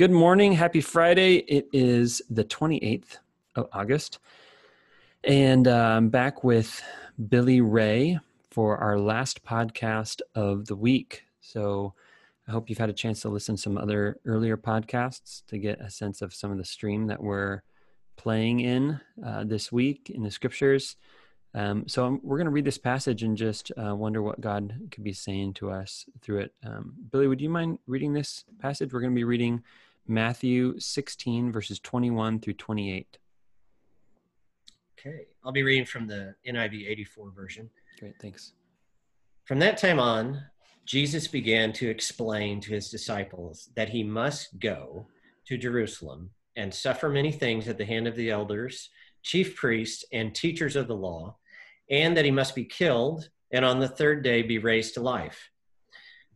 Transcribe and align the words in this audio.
Good 0.00 0.10
morning. 0.10 0.52
Happy 0.52 0.80
Friday. 0.80 1.44
It 1.46 1.68
is 1.74 2.22
the 2.30 2.42
28th 2.42 3.18
of 3.54 3.68
August. 3.70 4.18
And 5.24 5.68
uh, 5.68 5.76
I'm 5.76 6.08
back 6.08 6.42
with 6.42 6.82
Billy 7.28 7.60
Ray 7.60 8.18
for 8.50 8.78
our 8.78 8.98
last 8.98 9.44
podcast 9.44 10.22
of 10.34 10.68
the 10.68 10.74
week. 10.74 11.24
So 11.42 11.92
I 12.48 12.52
hope 12.52 12.70
you've 12.70 12.78
had 12.78 12.88
a 12.88 12.94
chance 12.94 13.20
to 13.20 13.28
listen 13.28 13.56
to 13.56 13.60
some 13.60 13.76
other 13.76 14.18
earlier 14.24 14.56
podcasts 14.56 15.44
to 15.48 15.58
get 15.58 15.82
a 15.82 15.90
sense 15.90 16.22
of 16.22 16.32
some 16.32 16.50
of 16.50 16.56
the 16.56 16.64
stream 16.64 17.08
that 17.08 17.22
we're 17.22 17.60
playing 18.16 18.60
in 18.60 18.98
uh, 19.22 19.44
this 19.44 19.70
week 19.70 20.08
in 20.08 20.22
the 20.22 20.30
scriptures. 20.30 20.96
Um, 21.52 21.86
so 21.88 22.06
I'm, 22.06 22.20
we're 22.22 22.38
going 22.38 22.46
to 22.46 22.52
read 22.52 22.64
this 22.64 22.78
passage 22.78 23.22
and 23.22 23.36
just 23.36 23.70
uh, 23.76 23.94
wonder 23.94 24.22
what 24.22 24.40
God 24.40 24.88
could 24.92 25.04
be 25.04 25.12
saying 25.12 25.52
to 25.54 25.70
us 25.70 26.06
through 26.22 26.38
it. 26.38 26.54
Um, 26.64 26.94
Billy, 27.12 27.26
would 27.26 27.42
you 27.42 27.50
mind 27.50 27.80
reading 27.86 28.14
this 28.14 28.46
passage? 28.60 28.94
We're 28.94 29.00
going 29.00 29.12
to 29.12 29.18
be 29.18 29.24
reading 29.24 29.62
Matthew 30.10 30.80
16, 30.80 31.52
verses 31.52 31.78
21 31.78 32.40
through 32.40 32.54
28. 32.54 33.16
Okay, 34.98 35.26
I'll 35.44 35.52
be 35.52 35.62
reading 35.62 35.86
from 35.86 36.08
the 36.08 36.34
NIV 36.44 36.90
84 36.90 37.30
version. 37.30 37.70
Great, 38.00 38.14
thanks. 38.20 38.52
From 39.44 39.60
that 39.60 39.78
time 39.78 40.00
on, 40.00 40.42
Jesus 40.84 41.28
began 41.28 41.72
to 41.74 41.88
explain 41.88 42.60
to 42.60 42.72
his 42.72 42.90
disciples 42.90 43.70
that 43.76 43.88
he 43.88 44.02
must 44.02 44.58
go 44.58 45.06
to 45.46 45.56
Jerusalem 45.56 46.30
and 46.56 46.74
suffer 46.74 47.08
many 47.08 47.30
things 47.30 47.68
at 47.68 47.78
the 47.78 47.84
hand 47.84 48.08
of 48.08 48.16
the 48.16 48.30
elders, 48.30 48.90
chief 49.22 49.54
priests, 49.54 50.04
and 50.12 50.34
teachers 50.34 50.74
of 50.74 50.88
the 50.88 50.96
law, 50.96 51.36
and 51.88 52.16
that 52.16 52.24
he 52.24 52.32
must 52.32 52.56
be 52.56 52.64
killed 52.64 53.28
and 53.52 53.64
on 53.64 53.78
the 53.78 53.88
third 53.88 54.24
day 54.24 54.42
be 54.42 54.58
raised 54.58 54.94
to 54.94 55.00
life. 55.00 55.50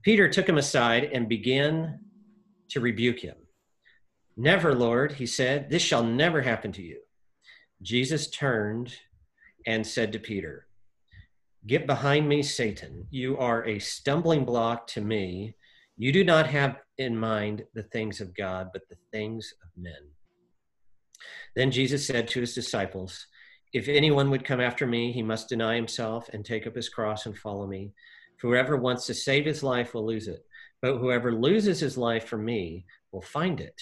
Peter 0.02 0.28
took 0.28 0.48
him 0.48 0.58
aside 0.58 1.10
and 1.12 1.28
began 1.28 1.98
to 2.68 2.78
rebuke 2.78 3.18
him. 3.18 3.34
Never, 4.36 4.74
Lord, 4.74 5.12
he 5.12 5.26
said, 5.26 5.70
this 5.70 5.82
shall 5.82 6.02
never 6.02 6.42
happen 6.42 6.72
to 6.72 6.82
you. 6.82 6.98
Jesus 7.82 8.28
turned 8.30 8.94
and 9.66 9.86
said 9.86 10.12
to 10.12 10.18
Peter, 10.18 10.66
Get 11.66 11.86
behind 11.86 12.28
me, 12.28 12.42
Satan. 12.42 13.06
You 13.10 13.38
are 13.38 13.64
a 13.66 13.78
stumbling 13.78 14.44
block 14.44 14.86
to 14.88 15.00
me. 15.00 15.54
You 15.96 16.12
do 16.12 16.24
not 16.24 16.46
have 16.48 16.76
in 16.98 17.16
mind 17.16 17.64
the 17.74 17.84
things 17.84 18.20
of 18.20 18.36
God, 18.36 18.68
but 18.72 18.82
the 18.90 18.98
things 19.12 19.54
of 19.62 19.82
men. 19.82 20.10
Then 21.56 21.70
Jesus 21.70 22.06
said 22.06 22.28
to 22.28 22.40
his 22.40 22.54
disciples, 22.54 23.26
If 23.72 23.88
anyone 23.88 24.30
would 24.30 24.44
come 24.44 24.60
after 24.60 24.86
me, 24.86 25.12
he 25.12 25.22
must 25.22 25.48
deny 25.48 25.76
himself 25.76 26.28
and 26.32 26.44
take 26.44 26.66
up 26.66 26.74
his 26.74 26.88
cross 26.88 27.24
and 27.26 27.38
follow 27.38 27.66
me. 27.66 27.92
Whoever 28.42 28.76
wants 28.76 29.06
to 29.06 29.14
save 29.14 29.46
his 29.46 29.62
life 29.62 29.94
will 29.94 30.04
lose 30.04 30.28
it, 30.28 30.44
but 30.82 30.98
whoever 30.98 31.32
loses 31.32 31.80
his 31.80 31.96
life 31.96 32.26
for 32.26 32.36
me 32.36 32.84
will 33.10 33.22
find 33.22 33.60
it. 33.60 33.80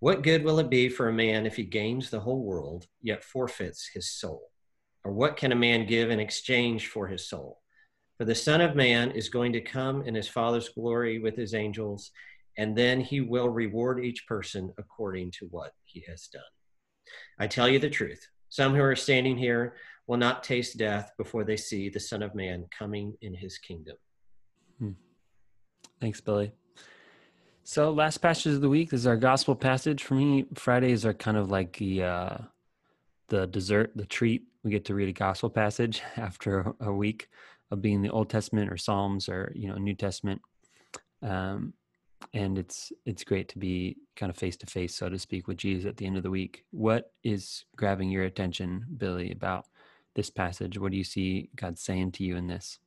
What 0.00 0.22
good 0.22 0.44
will 0.44 0.60
it 0.60 0.70
be 0.70 0.88
for 0.88 1.08
a 1.08 1.12
man 1.12 1.44
if 1.44 1.56
he 1.56 1.64
gains 1.64 2.08
the 2.08 2.20
whole 2.20 2.44
world, 2.44 2.86
yet 3.02 3.24
forfeits 3.24 3.90
his 3.92 4.10
soul? 4.10 4.50
Or 5.04 5.12
what 5.12 5.36
can 5.36 5.50
a 5.50 5.56
man 5.56 5.86
give 5.86 6.10
in 6.10 6.20
exchange 6.20 6.88
for 6.88 7.08
his 7.08 7.28
soul? 7.28 7.60
For 8.16 8.24
the 8.24 8.34
Son 8.34 8.60
of 8.60 8.76
Man 8.76 9.10
is 9.12 9.28
going 9.28 9.52
to 9.52 9.60
come 9.60 10.02
in 10.02 10.14
his 10.14 10.28
Father's 10.28 10.68
glory 10.68 11.18
with 11.18 11.36
his 11.36 11.54
angels, 11.54 12.10
and 12.56 12.76
then 12.76 13.00
he 13.00 13.20
will 13.20 13.48
reward 13.48 14.04
each 14.04 14.26
person 14.26 14.72
according 14.78 15.32
to 15.32 15.46
what 15.46 15.72
he 15.84 16.04
has 16.08 16.26
done. 16.28 16.42
I 17.38 17.46
tell 17.46 17.68
you 17.68 17.78
the 17.78 17.90
truth 17.90 18.28
some 18.50 18.74
who 18.74 18.82
are 18.82 18.96
standing 18.96 19.36
here 19.36 19.76
will 20.06 20.16
not 20.16 20.42
taste 20.42 20.78
death 20.78 21.12
before 21.18 21.44
they 21.44 21.56
see 21.56 21.88
the 21.88 22.00
Son 22.00 22.22
of 22.22 22.34
Man 22.34 22.66
coming 22.76 23.14
in 23.20 23.34
his 23.34 23.58
kingdom. 23.58 23.96
Hmm. 24.78 24.92
Thanks, 26.00 26.20
Billy. 26.20 26.52
So 27.68 27.90
last 27.90 28.22
passage 28.22 28.54
of 28.54 28.62
the 28.62 28.68
week 28.70 28.94
is 28.94 29.06
our 29.06 29.18
gospel 29.18 29.54
passage. 29.54 30.02
For 30.02 30.14
me, 30.14 30.46
Fridays 30.54 31.04
are 31.04 31.12
kind 31.12 31.36
of 31.36 31.50
like 31.50 31.76
the 31.76 32.02
uh, 32.02 32.36
the 33.28 33.46
dessert, 33.46 33.92
the 33.94 34.06
treat. 34.06 34.44
We 34.64 34.70
get 34.70 34.86
to 34.86 34.94
read 34.94 35.10
a 35.10 35.12
gospel 35.12 35.50
passage 35.50 36.00
after 36.16 36.72
a 36.80 36.90
week 36.90 37.28
of 37.70 37.82
being 37.82 38.00
the 38.00 38.08
Old 38.08 38.30
Testament 38.30 38.72
or 38.72 38.78
Psalms 38.78 39.28
or 39.28 39.52
you 39.54 39.68
know 39.68 39.74
New 39.74 39.92
Testament, 39.92 40.40
um, 41.22 41.74
and 42.32 42.56
it's 42.56 42.90
it's 43.04 43.22
great 43.22 43.50
to 43.50 43.58
be 43.58 43.98
kind 44.16 44.30
of 44.30 44.38
face 44.38 44.56
to 44.56 44.66
face, 44.66 44.94
so 44.94 45.10
to 45.10 45.18
speak, 45.18 45.46
with 45.46 45.58
Jesus 45.58 45.84
at 45.84 45.98
the 45.98 46.06
end 46.06 46.16
of 46.16 46.22
the 46.22 46.30
week. 46.30 46.64
What 46.70 47.12
is 47.22 47.66
grabbing 47.76 48.08
your 48.08 48.24
attention, 48.24 48.86
Billy, 48.96 49.30
about 49.30 49.66
this 50.14 50.30
passage? 50.30 50.78
What 50.78 50.90
do 50.90 50.96
you 50.96 51.04
see 51.04 51.50
God 51.54 51.78
saying 51.78 52.12
to 52.12 52.24
you 52.24 52.34
in 52.38 52.46
this? 52.46 52.78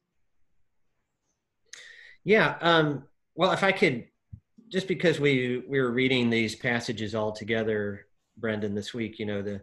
Yeah, 2.23 2.55
um, 2.61 3.03
well, 3.35 3.51
if 3.51 3.63
I 3.63 3.73
could 3.73 4.07
just 4.71 4.87
because 4.87 5.19
we 5.19 5.63
we 5.67 5.79
were 5.81 5.91
reading 5.91 6.29
these 6.29 6.55
passages 6.55 7.13
all 7.13 7.31
together, 7.31 8.07
Brendan, 8.37 8.73
this 8.73 8.93
week, 8.93 9.19
you 9.19 9.25
know 9.25 9.41
the 9.41 9.61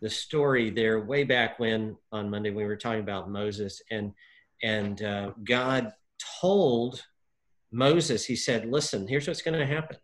the 0.00 0.10
story 0.10 0.70
there 0.70 1.00
way 1.00 1.24
back 1.24 1.58
when 1.58 1.96
on 2.12 2.30
Monday 2.30 2.50
we 2.50 2.64
were 2.64 2.76
talking 2.76 3.00
about 3.00 3.30
Moses 3.30 3.80
and 3.90 4.12
and 4.62 5.02
uh, 5.02 5.30
God 5.44 5.92
told 6.40 7.04
Moses, 7.70 8.24
he 8.24 8.34
said, 8.34 8.66
"Listen, 8.66 9.06
here's 9.06 9.28
what's 9.28 9.42
going 9.42 9.58
to 9.58 9.66
happen. 9.66 9.96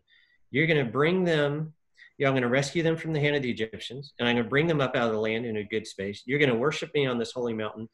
You're 0.51 0.67
going 0.67 0.85
to 0.85 0.91
bring 0.91 1.25
them. 1.25 1.73
You 2.17 2.23
know, 2.23 2.29
I'm 2.29 2.33
going 2.33 2.43
to 2.43 2.49
rescue 2.49 2.81
them 2.81 2.95
from 2.95 3.11
the 3.11 3.19
hand 3.19 3.35
of 3.35 3.43
the 3.43 3.51
Egyptians, 3.51 4.13
and 4.17 4.29
I'm 4.29 4.35
going 4.35 4.45
to 4.45 4.49
bring 4.49 4.67
them 4.67 4.79
up 4.79 4.95
out 4.95 5.07
of 5.07 5.13
the 5.13 5.19
land 5.19 5.45
in 5.45 5.57
a 5.57 5.63
good 5.65 5.85
space. 5.85 6.23
You're 6.25 6.39
going 6.39 6.51
to 6.51 6.55
worship 6.55 6.91
me 6.93 7.05
on 7.05 7.17
this 7.17 7.33
holy 7.33 7.53
mountain, 7.53 7.89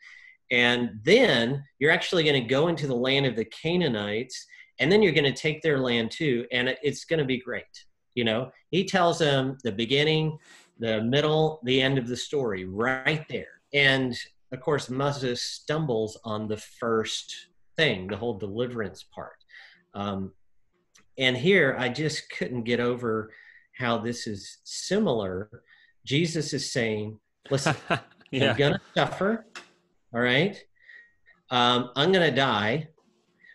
and 0.51 0.91
then 1.03 1.63
you're 1.79 1.89
actually 1.89 2.23
going 2.23 2.39
to 2.39 2.47
go 2.47 2.67
into 2.67 2.85
the 2.85 2.95
land 2.95 3.25
of 3.25 3.35
the 3.35 3.45
Canaanites." 3.45 4.45
And 4.81 4.91
then 4.91 5.01
you're 5.01 5.13
going 5.13 5.23
to 5.23 5.41
take 5.41 5.61
their 5.61 5.79
land 5.79 6.11
too 6.11 6.45
and 6.51 6.75
it's 6.83 7.05
going 7.05 7.19
to 7.19 7.25
be 7.25 7.39
great 7.39 7.85
you 8.15 8.23
know? 8.23 8.51
He 8.69 8.85
tells 8.85 9.19
them 9.19 9.57
the 9.63 9.71
beginning 9.71 10.37
the 10.79 11.01
middle 11.03 11.61
the 11.63 11.79
end 11.81 11.97
of 11.97 12.07
the 12.07 12.17
story 12.17 12.65
right 12.65 13.25
there. 13.29 13.61
And 13.73 14.17
of 14.51 14.59
course 14.59 14.89
moses 14.89 15.41
stumbles 15.41 16.19
on 16.25 16.47
the 16.47 16.57
first 16.57 17.33
thing 17.77 18.07
the 18.07 18.17
whole 18.17 18.37
deliverance 18.37 19.03
part. 19.03 19.37
Um, 19.93 20.33
and 21.17 21.37
here 21.37 21.75
i 21.79 21.89
just 21.89 22.29
couldn't 22.31 22.63
get 22.63 22.79
over 22.79 23.31
how 23.77 23.97
this 23.97 24.27
is 24.27 24.59
similar. 24.63 25.63
Jesus 26.05 26.53
is 26.53 26.71
saying 26.71 27.19
listen 27.49 27.75
yeah. 28.31 28.51
i'm 28.51 28.57
gonna 28.57 28.81
suffer 28.95 29.45
all 30.13 30.21
right? 30.21 30.57
Um, 31.49 31.91
i'm 31.95 32.11
gonna 32.11 32.35
die 32.35 32.87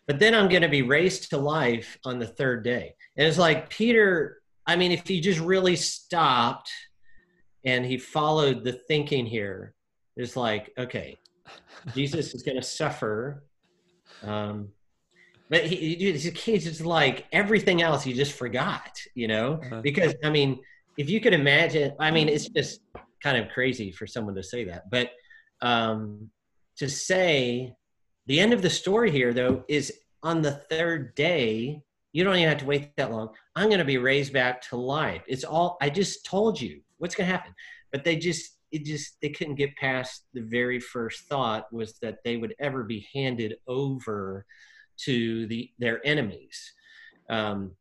but 0.07 0.19
then 0.19 0.35
I'm 0.35 0.49
going 0.49 0.63
to 0.63 0.69
be 0.69 0.83
raised 0.83 1.31
to 1.31 1.39
life 1.39 1.99
on 2.05 2.19
the 2.19 2.27
third 2.27 2.63
day. 2.63 2.95
And 3.17 3.27
it's 3.27 3.39
like 3.39 3.69
Peter, 3.71 4.41
I 4.67 4.77
mean, 4.77 4.93
if 4.93 5.07
he 5.07 5.21
just 5.21 5.41
really 5.41 5.77
stopped 5.77 6.71
and 7.65 7.85
he 7.85 7.99
followed 7.99 8.65
the 8.65 8.73
thinking 8.73 9.27
here, 9.27 9.75
it's 10.17 10.37
like, 10.37 10.73
okay, 10.79 11.19
Jesus 11.95 12.35
is 12.35 12.43
going 12.43 12.57
to 12.57 12.63
suffer. 12.63 13.45
Um, 14.23 14.69
but 15.49 15.65
he, 15.65 15.95
he's 15.95 16.65
just 16.65 16.81
like 16.81 17.27
everything 17.33 17.83
else 17.83 18.03
he 18.03 18.13
just 18.13 18.33
forgot, 18.33 18.99
you 19.15 19.29
know? 19.29 19.61
Uh-huh. 19.65 19.81
Because, 19.81 20.15
I 20.25 20.31
mean, 20.31 20.61
if 20.97 21.11
you 21.11 21.21
could 21.21 21.35
imagine, 21.35 21.93
I 22.01 22.11
mean, 22.11 22.29
it's 22.29 22.49
just 22.49 22.81
kind 23.23 23.37
of 23.37 23.51
crazy 23.51 23.91
for 23.93 24.07
someone 24.07 24.35
to 24.37 24.43
say 24.43 24.65
that. 24.65 24.91
But 24.91 25.11
um, 25.61 26.31
to 26.79 26.89
say, 26.89 27.75
the 28.27 28.41
end 28.41 28.53
of 28.53 28.63
the 28.63 28.71
story 28.71 29.11
here, 29.11 29.33
though, 29.33 29.65
is 29.69 29.93
on 30.23 30.43
the 30.43 30.53
third 30.53 31.15
day, 31.15 31.83
you 32.13 32.25
don't 32.25 32.37
even 32.37 32.49
have 32.49 32.59
to 32.59 32.67
wait 32.67 32.97
that 32.97 33.13
long. 33.13 33.31
I'm 33.55 33.69
going 33.69 33.79
to 33.79 33.85
be 33.85 33.99
raised 33.99 34.33
back 34.33 34.61
to 34.63 34.77
life. 34.77 35.23
It's 35.27 35.45
all, 35.45 35.77
I 35.81 35.91
just 35.91 36.25
told 36.25 36.61
you 36.61 36.81
what's 36.99 37.15
going 37.15 37.29
to 37.29 37.33
happen. 37.37 37.55
But 37.93 38.05
they 38.05 38.17
just, 38.17 38.59
it 38.73 38.85
just, 38.85 39.17
they 39.23 39.29
couldn't 39.29 39.55
get 39.55 39.77
past 39.77 40.25
the 40.35 40.41
very 40.41 40.81
first 40.81 41.29
thought 41.29 41.73
was 41.73 41.99
that 42.03 42.19
they 42.25 42.37
would 42.37 42.55
ever 42.59 42.85
be 42.85 43.07
handed 43.15 43.57
over 43.69 44.45
to 45.05 45.47
the 45.47 45.71
their 45.79 46.05
enemies. 46.07 46.73
Um, 47.29 47.73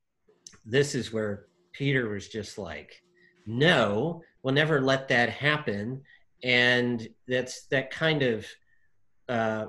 this 0.65 0.95
is 0.95 1.13
where 1.13 1.45
Peter 1.74 2.09
was 2.09 2.27
just 2.27 2.57
like, 2.57 3.01
no, 3.45 4.21
we'll 4.44 4.53
never 4.53 4.81
let 4.81 5.07
that 5.09 5.30
happen. 5.30 6.01
And 6.44 7.07
that's 7.27 7.68
that 7.68 7.91
kind 7.91 8.21
of 8.21 8.45
uh, 9.30 9.65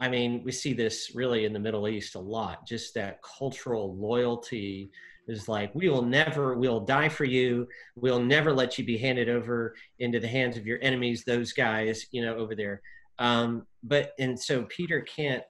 I 0.00 0.08
mean, 0.08 0.42
we 0.44 0.52
see 0.52 0.72
this 0.72 1.12
really 1.14 1.44
in 1.44 1.52
the 1.52 1.58
Middle 1.58 1.86
East 1.86 2.14
a 2.14 2.20
lot. 2.20 2.66
Just 2.66 2.94
that 2.94 3.20
cultural 3.22 3.94
loyalty 3.96 4.90
is 5.28 5.46
like, 5.46 5.74
we 5.74 5.90
will 5.90 6.02
never, 6.02 6.54
we'll 6.54 6.80
die 6.80 7.08
for 7.08 7.24
you. 7.24 7.68
We'll 7.96 8.22
never 8.22 8.52
let 8.52 8.78
you 8.78 8.84
be 8.84 8.96
handed 8.96 9.28
over 9.28 9.74
into 9.98 10.18
the 10.18 10.26
hands 10.26 10.56
of 10.56 10.66
your 10.66 10.78
enemies, 10.80 11.22
those 11.24 11.52
guys, 11.52 12.06
you 12.12 12.24
know, 12.24 12.34
over 12.36 12.54
there. 12.54 12.80
Um, 13.18 13.66
but, 13.82 14.12
and 14.18 14.40
so 14.40 14.62
Peter 14.64 15.02
can't 15.02 15.44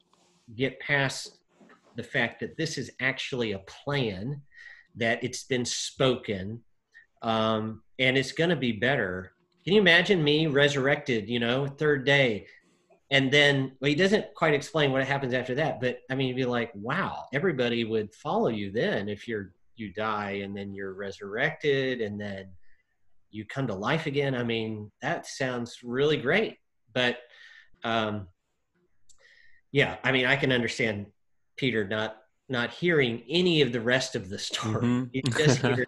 get 0.56 0.80
past 0.80 1.38
the 1.94 2.02
fact 2.02 2.40
that 2.40 2.56
this 2.56 2.76
is 2.76 2.90
actually 3.00 3.52
a 3.52 3.60
plan, 3.60 4.42
that 4.96 5.22
it's 5.22 5.44
been 5.44 5.64
spoken, 5.64 6.60
um, 7.22 7.82
and 8.00 8.18
it's 8.18 8.32
going 8.32 8.50
to 8.50 8.56
be 8.56 8.72
better. 8.72 9.32
Can 9.64 9.74
you 9.74 9.80
imagine 9.80 10.24
me 10.24 10.48
resurrected, 10.48 11.28
you 11.28 11.38
know, 11.38 11.66
third 11.66 12.04
day? 12.04 12.46
And 13.12 13.32
then, 13.32 13.72
well, 13.80 13.88
he 13.88 13.96
doesn't 13.96 14.34
quite 14.34 14.54
explain 14.54 14.92
what 14.92 15.04
happens 15.04 15.34
after 15.34 15.54
that, 15.56 15.80
but 15.80 15.98
I 16.10 16.14
mean, 16.14 16.28
you'd 16.28 16.36
be 16.36 16.44
like, 16.44 16.70
wow, 16.74 17.24
everybody 17.32 17.84
would 17.84 18.14
follow 18.14 18.48
you 18.48 18.70
then 18.70 19.08
if 19.08 19.26
you're 19.26 19.52
you 19.76 19.92
die 19.92 20.42
and 20.44 20.56
then 20.56 20.74
you're 20.74 20.92
resurrected 20.92 22.00
and 22.00 22.20
then 22.20 22.48
you 23.30 23.44
come 23.44 23.66
to 23.66 23.74
life 23.74 24.06
again. 24.06 24.34
I 24.34 24.44
mean, 24.44 24.92
that 25.02 25.26
sounds 25.26 25.78
really 25.82 26.16
great. 26.16 26.58
But 26.92 27.18
um, 27.82 28.28
yeah, 29.72 29.96
I 30.04 30.12
mean, 30.12 30.26
I 30.26 30.36
can 30.36 30.52
understand 30.52 31.06
Peter 31.56 31.86
not 31.86 32.16
not 32.48 32.70
hearing 32.70 33.22
any 33.28 33.62
of 33.62 33.72
the 33.72 33.80
rest 33.80 34.16
of 34.16 34.28
the 34.28 34.38
story. 34.38 34.82
Mm-hmm. 34.82 35.04
He 35.12 35.22
just 35.22 35.58
hears, 35.62 35.86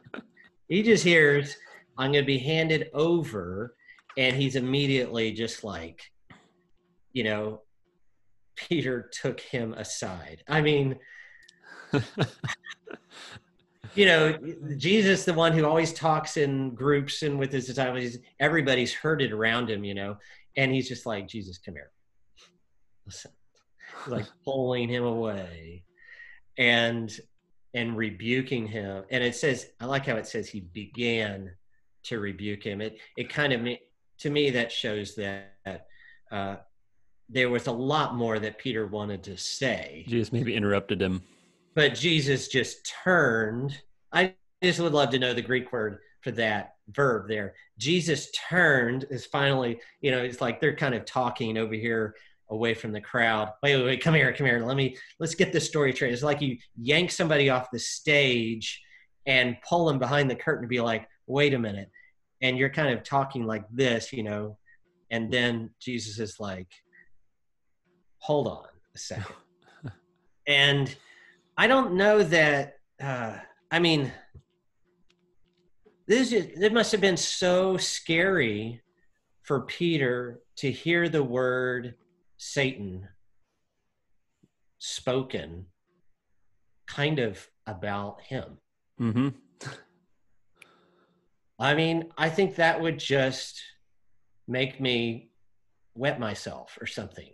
he 0.68 0.82
just 0.82 1.04
hears, 1.04 1.56
"I'm 1.98 2.12
going 2.12 2.22
to 2.22 2.26
be 2.26 2.38
handed 2.38 2.88
over," 2.94 3.74
and 4.16 4.36
he's 4.36 4.54
immediately 4.54 5.32
just 5.32 5.64
like, 5.64 6.11
you 7.12 7.24
know, 7.24 7.62
Peter 8.56 9.10
took 9.12 9.40
him 9.40 9.74
aside. 9.74 10.42
I 10.48 10.60
mean, 10.60 10.98
you 13.94 14.06
know, 14.06 14.38
Jesus, 14.76 15.24
the 15.24 15.34
one 15.34 15.52
who 15.52 15.64
always 15.64 15.92
talks 15.92 16.36
in 16.36 16.74
groups 16.74 17.22
and 17.22 17.38
with 17.38 17.52
his 17.52 17.66
disciples, 17.66 18.16
everybody's 18.40 18.92
herded 18.92 19.32
around 19.32 19.70
him, 19.70 19.84
you 19.84 19.94
know, 19.94 20.16
and 20.56 20.72
he's 20.72 20.88
just 20.88 21.06
like, 21.06 21.28
Jesus, 21.28 21.58
come 21.58 21.74
here. 21.74 21.90
Listen, 23.06 23.32
like 24.06 24.26
pulling 24.44 24.88
him 24.88 25.04
away 25.04 25.84
and 26.58 27.12
and 27.74 27.96
rebuking 27.96 28.66
him. 28.66 29.04
And 29.10 29.24
it 29.24 29.34
says, 29.34 29.70
I 29.80 29.86
like 29.86 30.04
how 30.04 30.16
it 30.16 30.26
says 30.26 30.48
he 30.48 30.60
began 30.60 31.50
to 32.04 32.20
rebuke 32.20 32.64
him. 32.64 32.80
It 32.80 32.98
it 33.16 33.28
kind 33.28 33.52
of 33.52 33.66
to 34.18 34.30
me 34.30 34.50
that 34.50 34.70
shows 34.70 35.14
that 35.16 35.86
uh, 36.30 36.56
there 37.32 37.50
was 37.50 37.66
a 37.66 37.72
lot 37.72 38.14
more 38.14 38.38
that 38.38 38.58
Peter 38.58 38.86
wanted 38.86 39.22
to 39.24 39.36
say. 39.36 40.04
Jesus 40.06 40.32
maybe 40.32 40.54
interrupted 40.54 41.00
him 41.00 41.22
but 41.74 41.94
Jesus 41.94 42.48
just 42.48 42.92
turned. 43.04 43.80
I 44.12 44.34
just 44.62 44.80
would 44.80 44.92
love 44.92 45.10
to 45.10 45.18
know 45.18 45.34
the 45.34 45.42
Greek 45.42 45.72
word 45.72 45.98
for 46.20 46.30
that 46.32 46.74
verb 46.88 47.28
there. 47.28 47.54
Jesus 47.78 48.30
turned 48.32 49.06
is 49.10 49.26
finally, 49.26 49.80
you 50.00 50.10
know, 50.10 50.18
it's 50.18 50.40
like 50.40 50.60
they're 50.60 50.76
kind 50.76 50.94
of 50.94 51.04
talking 51.04 51.56
over 51.56 51.74
here 51.74 52.14
away 52.50 52.74
from 52.74 52.92
the 52.92 53.00
crowd. 53.00 53.50
Wait, 53.62 53.76
wait, 53.76 53.84
wait, 53.84 54.02
come 54.02 54.14
here, 54.14 54.32
come 54.32 54.46
here. 54.46 54.60
Let 54.60 54.76
me 54.76 54.96
let's 55.18 55.34
get 55.34 55.52
this 55.52 55.66
story 55.66 55.92
straight. 55.92 56.12
It's 56.12 56.22
like 56.22 56.42
you 56.42 56.58
yank 56.76 57.10
somebody 57.10 57.48
off 57.48 57.70
the 57.70 57.78
stage 57.78 58.82
and 59.26 59.56
pull 59.66 59.86
them 59.86 59.98
behind 59.98 60.30
the 60.30 60.36
curtain 60.36 60.62
to 60.62 60.68
be 60.68 60.80
like, 60.80 61.08
wait 61.26 61.54
a 61.54 61.58
minute. 61.58 61.90
And 62.42 62.58
you're 62.58 62.70
kind 62.70 62.96
of 62.96 63.04
talking 63.04 63.46
like 63.46 63.64
this, 63.70 64.12
you 64.12 64.24
know, 64.24 64.58
and 65.10 65.32
then 65.32 65.70
Jesus 65.80 66.18
is 66.18 66.40
like, 66.40 66.68
hold 68.22 68.46
on 68.46 68.64
a 68.94 68.98
second. 68.98 69.34
and 70.46 70.94
I 71.56 71.66
don't 71.66 71.94
know 71.94 72.22
that. 72.22 72.78
Uh, 73.00 73.36
I 73.70 73.80
mean, 73.80 74.12
this 76.06 76.32
is, 76.32 76.46
it 76.60 76.72
must 76.72 76.92
have 76.92 77.00
been 77.00 77.16
so 77.16 77.76
scary 77.76 78.80
for 79.42 79.62
Peter 79.62 80.40
to 80.56 80.70
hear 80.70 81.08
the 81.08 81.22
word 81.22 81.94
Satan 82.36 83.08
spoken, 84.78 85.66
kind 86.86 87.18
of 87.18 87.44
about 87.66 88.20
him. 88.22 88.58
Mm-hmm. 89.00 89.28
I 91.58 91.74
mean, 91.74 92.12
I 92.16 92.28
think 92.28 92.56
that 92.56 92.80
would 92.80 92.98
just 92.98 93.62
make 94.46 94.80
me 94.80 95.30
wet 95.94 96.20
myself 96.20 96.78
or 96.80 96.86
something. 96.86 97.30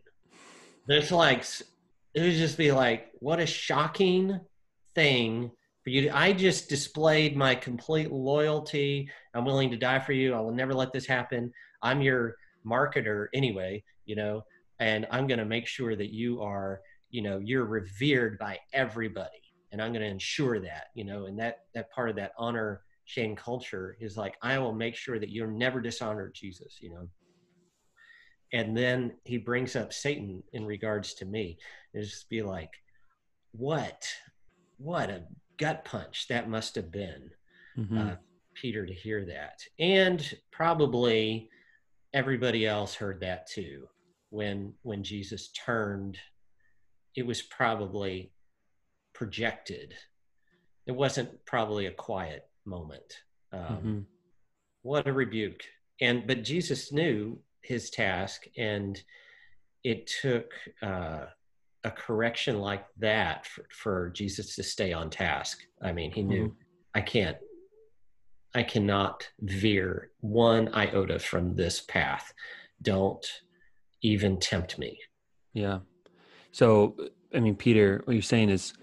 There's 0.88 1.12
like 1.12 1.44
it 2.14 2.23
would 2.23 2.32
just 2.32 2.58
be 2.58 2.73
like, 2.73 3.11
what 3.20 3.40
a 3.40 3.46
shocking 3.46 4.40
thing 4.94 5.50
for 5.85 5.90
you. 5.90 6.02
To, 6.02 6.17
I 6.17 6.32
just 6.32 6.69
displayed 6.69 7.37
my 7.37 7.55
complete 7.55 8.11
loyalty. 8.11 9.11
I'm 9.35 9.44
willing 9.44 9.70
to 9.70 9.76
die 9.76 9.99
for 9.99 10.12
you. 10.12 10.35
I 10.35 10.40
will 10.40 10.55
never 10.55 10.75
let 10.75 10.93
this 10.93 11.06
happen. 11.06 11.52
I'm 11.82 12.00
your 12.00 12.37
marketer 12.67 13.26
anyway, 13.35 13.85
you 14.06 14.17
know, 14.17 14.43
and 14.81 15.06
I'm 15.11 15.26
going 15.26 15.38
to 15.38 15.44
make 15.44 15.67
sure 15.67 15.94
that 15.94 16.11
you 16.11 16.40
are, 16.40 16.81
you 17.11 17.23
know, 17.23 17.38
you're 17.38 17.67
revered 17.67 18.38
by 18.38 18.58
everybody. 18.73 19.43
And 19.70 19.82
I'm 19.82 19.93
going 19.93 20.02
to 20.02 20.11
ensure 20.11 20.58
that, 20.61 20.87
you 20.94 21.05
know, 21.05 21.26
and 21.26 21.38
that, 21.38 21.58
that 21.75 21.93
part 21.93 22.08
of 22.08 22.17
that 22.17 22.32
honor 22.38 22.81
shame 23.05 23.37
culture 23.37 23.96
is 24.00 24.17
like, 24.17 24.37
I 24.43 24.58
will 24.58 24.73
make 24.73 24.96
sure 24.96 25.19
that 25.19 25.31
you're 25.31 25.46
never 25.46 25.81
dishonored 25.81 26.35
Jesus, 26.35 26.79
you 26.81 26.90
know 26.90 27.08
and 28.53 28.77
then 28.77 29.12
he 29.25 29.37
brings 29.39 29.77
up 29.77 29.93
Satan 29.93 30.43
in 30.53 30.65
regards 30.65 31.15
to 31.15 31.25
me. 31.25 31.59
And 31.95 32.05
just 32.05 32.29
be 32.29 32.43
like, 32.43 32.71
what, 33.53 34.06
what 34.79 35.11
a 35.11 35.25
gut 35.59 35.85
punch 35.85 36.27
that 36.29 36.49
must 36.49 36.75
have 36.77 36.91
been, 36.91 37.31
mm-hmm. 37.77 37.99
uh, 37.99 38.15
Peter, 38.55 38.87
to 38.87 38.95
hear 38.95 39.25
that, 39.27 39.61
and 39.79 40.35
probably 40.50 41.50
everybody 42.15 42.67
else 42.67 42.95
heard 42.95 43.21
that 43.21 43.47
too. 43.47 43.87
When 44.31 44.75
when 44.83 45.03
Jesus 45.03 45.50
turned, 45.53 46.19
it 47.15 47.27
was 47.27 47.43
probably 47.43 48.33
projected. 49.15 49.95
It 50.87 50.93
wasn't 50.93 51.45
probably 51.45 51.87
a 51.87 51.93
quiet 51.93 52.47
moment. 52.65 53.23
Um, 53.53 53.61
mm-hmm. 53.61 53.99
What 54.83 55.06
a 55.06 55.12
rebuke! 55.12 55.62
And 56.00 56.27
but 56.27 56.45
Jesus 56.45 56.93
knew 56.93 57.39
his 57.62 57.90
task 57.90 58.44
and 58.56 59.00
it 59.84 60.10
took 60.20 60.52
uh, 60.82 61.26
a 61.84 61.90
correction 61.90 62.58
like 62.60 62.84
that 62.99 63.46
for, 63.46 63.64
for, 63.70 64.10
jesus 64.10 64.55
to 64.56 64.62
stay 64.62 64.93
on 64.93 65.10
task. 65.10 65.60
I 65.82 65.93
mean 65.93 66.10
he 66.10 66.22
knew 66.22 66.49
mm-hmm. 66.49 66.61
i 66.94 67.00
can't 67.00 67.37
i 68.54 68.62
cannot 68.62 69.28
veer 69.40 70.11
one 70.21 70.75
iota 70.75 71.18
from 71.18 71.54
this 71.54 71.80
path. 71.80 72.33
Don't 72.83 73.25
even 74.02 74.38
tempt 74.38 74.78
me. 74.78 74.99
Yeah. 75.52 75.80
So 76.52 76.97
i 77.35 77.40
mean 77.40 77.56
peter 77.56 78.02
what 78.04 78.14
you're 78.14 78.23
saying 78.23 78.50
is 78.50 78.75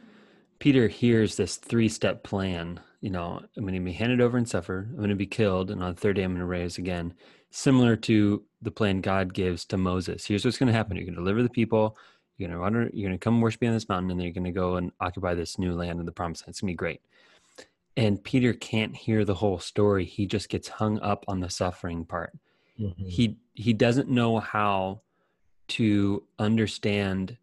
peter 0.59 0.87
hears 0.87 1.35
this 1.35 1.57
three 1.57 1.89
step 1.89 2.23
plan. 2.23 2.79
You 3.01 3.11
know 3.11 3.41
i'm 3.57 3.63
going 3.63 3.75
to 3.75 3.79
be 3.81 3.91
handed 3.91 4.21
over 4.21 4.37
and 4.37 4.47
suffer. 4.47 4.87
I'm 4.89 4.97
going 4.97 5.09
to 5.09 5.15
be 5.15 5.27
killed 5.27 5.69
and 5.69 5.83
on 5.83 5.93
the 5.93 5.99
third 5.99 6.15
day 6.15 6.23
i'm 6.23 6.31
going 6.31 6.39
to 6.39 6.45
raise 6.45 6.77
again 6.77 7.13
similar 7.55 7.95
to 7.95 8.43
the 8.61 8.71
plan 8.71 8.99
God 8.99 9.33
gives 9.33 9.63
to 9.65 9.77
Moses. 9.77 10.25
Here's 10.25 10.43
what's 10.43 10.57
going 10.57 10.67
to 10.67 10.73
happen: 10.73 10.97
you're 10.97 11.05
going 11.05 11.15
to 11.15 11.21
deliver 11.21 11.41
the 11.41 11.49
people. 11.49 11.97
You're 12.37 12.49
going 12.49 12.57
to 12.57 12.61
run. 12.61 12.89
You're 12.93 13.09
going 13.09 13.17
to 13.17 13.23
come 13.23 13.39
worship 13.39 13.61
me 13.61 13.69
on 13.69 13.73
this 13.73 13.87
mountain, 13.87 14.11
and 14.11 14.19
then 14.19 14.25
you're 14.25 14.33
going 14.33 14.43
to 14.43 14.51
go 14.51 14.75
and 14.75 14.91
occupy 14.99 15.33
this 15.33 15.57
new 15.57 15.73
land 15.73 15.99
in 15.99 16.05
the 16.05 16.11
promised 16.11 16.43
land. 16.43 16.51
It's 16.51 16.61
going 16.61 16.67
to 16.67 16.73
be 16.73 16.77
great. 16.77 17.01
And 17.97 18.21
Peter 18.21 18.51
can't 18.51 18.93
hear 18.93 19.23
the 19.23 19.35
whole 19.35 19.57
story. 19.57 20.03
He 20.03 20.25
just 20.25 20.49
gets 20.49 20.67
hung 20.67 20.99
up 20.99 21.23
on 21.29 21.39
the 21.39 21.49
suffering 21.49 22.03
part. 22.03 22.33
Mm-hmm. 22.79 23.07
He 23.07 23.37
he 23.53 23.71
doesn't 23.71 24.09
know 24.09 24.39
how 24.39 25.01
to 25.69 26.23
understand 26.37 27.37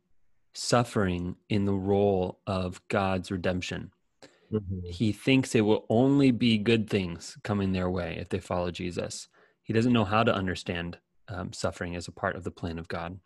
suffering 0.52 1.37
in 1.49 1.64
the 1.64 1.73
role 1.73 2.38
of 2.47 2.87
God's 2.88 3.31
redemption. 3.31 3.92
Mm-hmm. 4.52 4.90
He 4.90 5.12
thinks 5.12 5.54
it 5.54 5.62
will 5.62 5.87
only 5.88 6.31
be 6.31 6.59
good 6.59 6.90
things 6.90 7.38
coming 7.42 7.73
their 7.73 7.88
way 7.88 8.19
if 8.21 8.28
they 8.28 8.38
follow 8.38 8.71
Jesus. 8.71 9.28
He 9.62 9.73
doesn't 9.73 9.92
know 9.92 10.04
how 10.04 10.23
to 10.23 10.35
understand 10.35 10.99
um, 11.28 11.52
suffering 11.52 11.97
as 11.97 12.09
a 12.09 12.12
part 12.12 12.37
of 12.37 12.45
the 12.45 12.50
plan 12.50 12.78
of 12.78 12.88
God. 12.88 13.19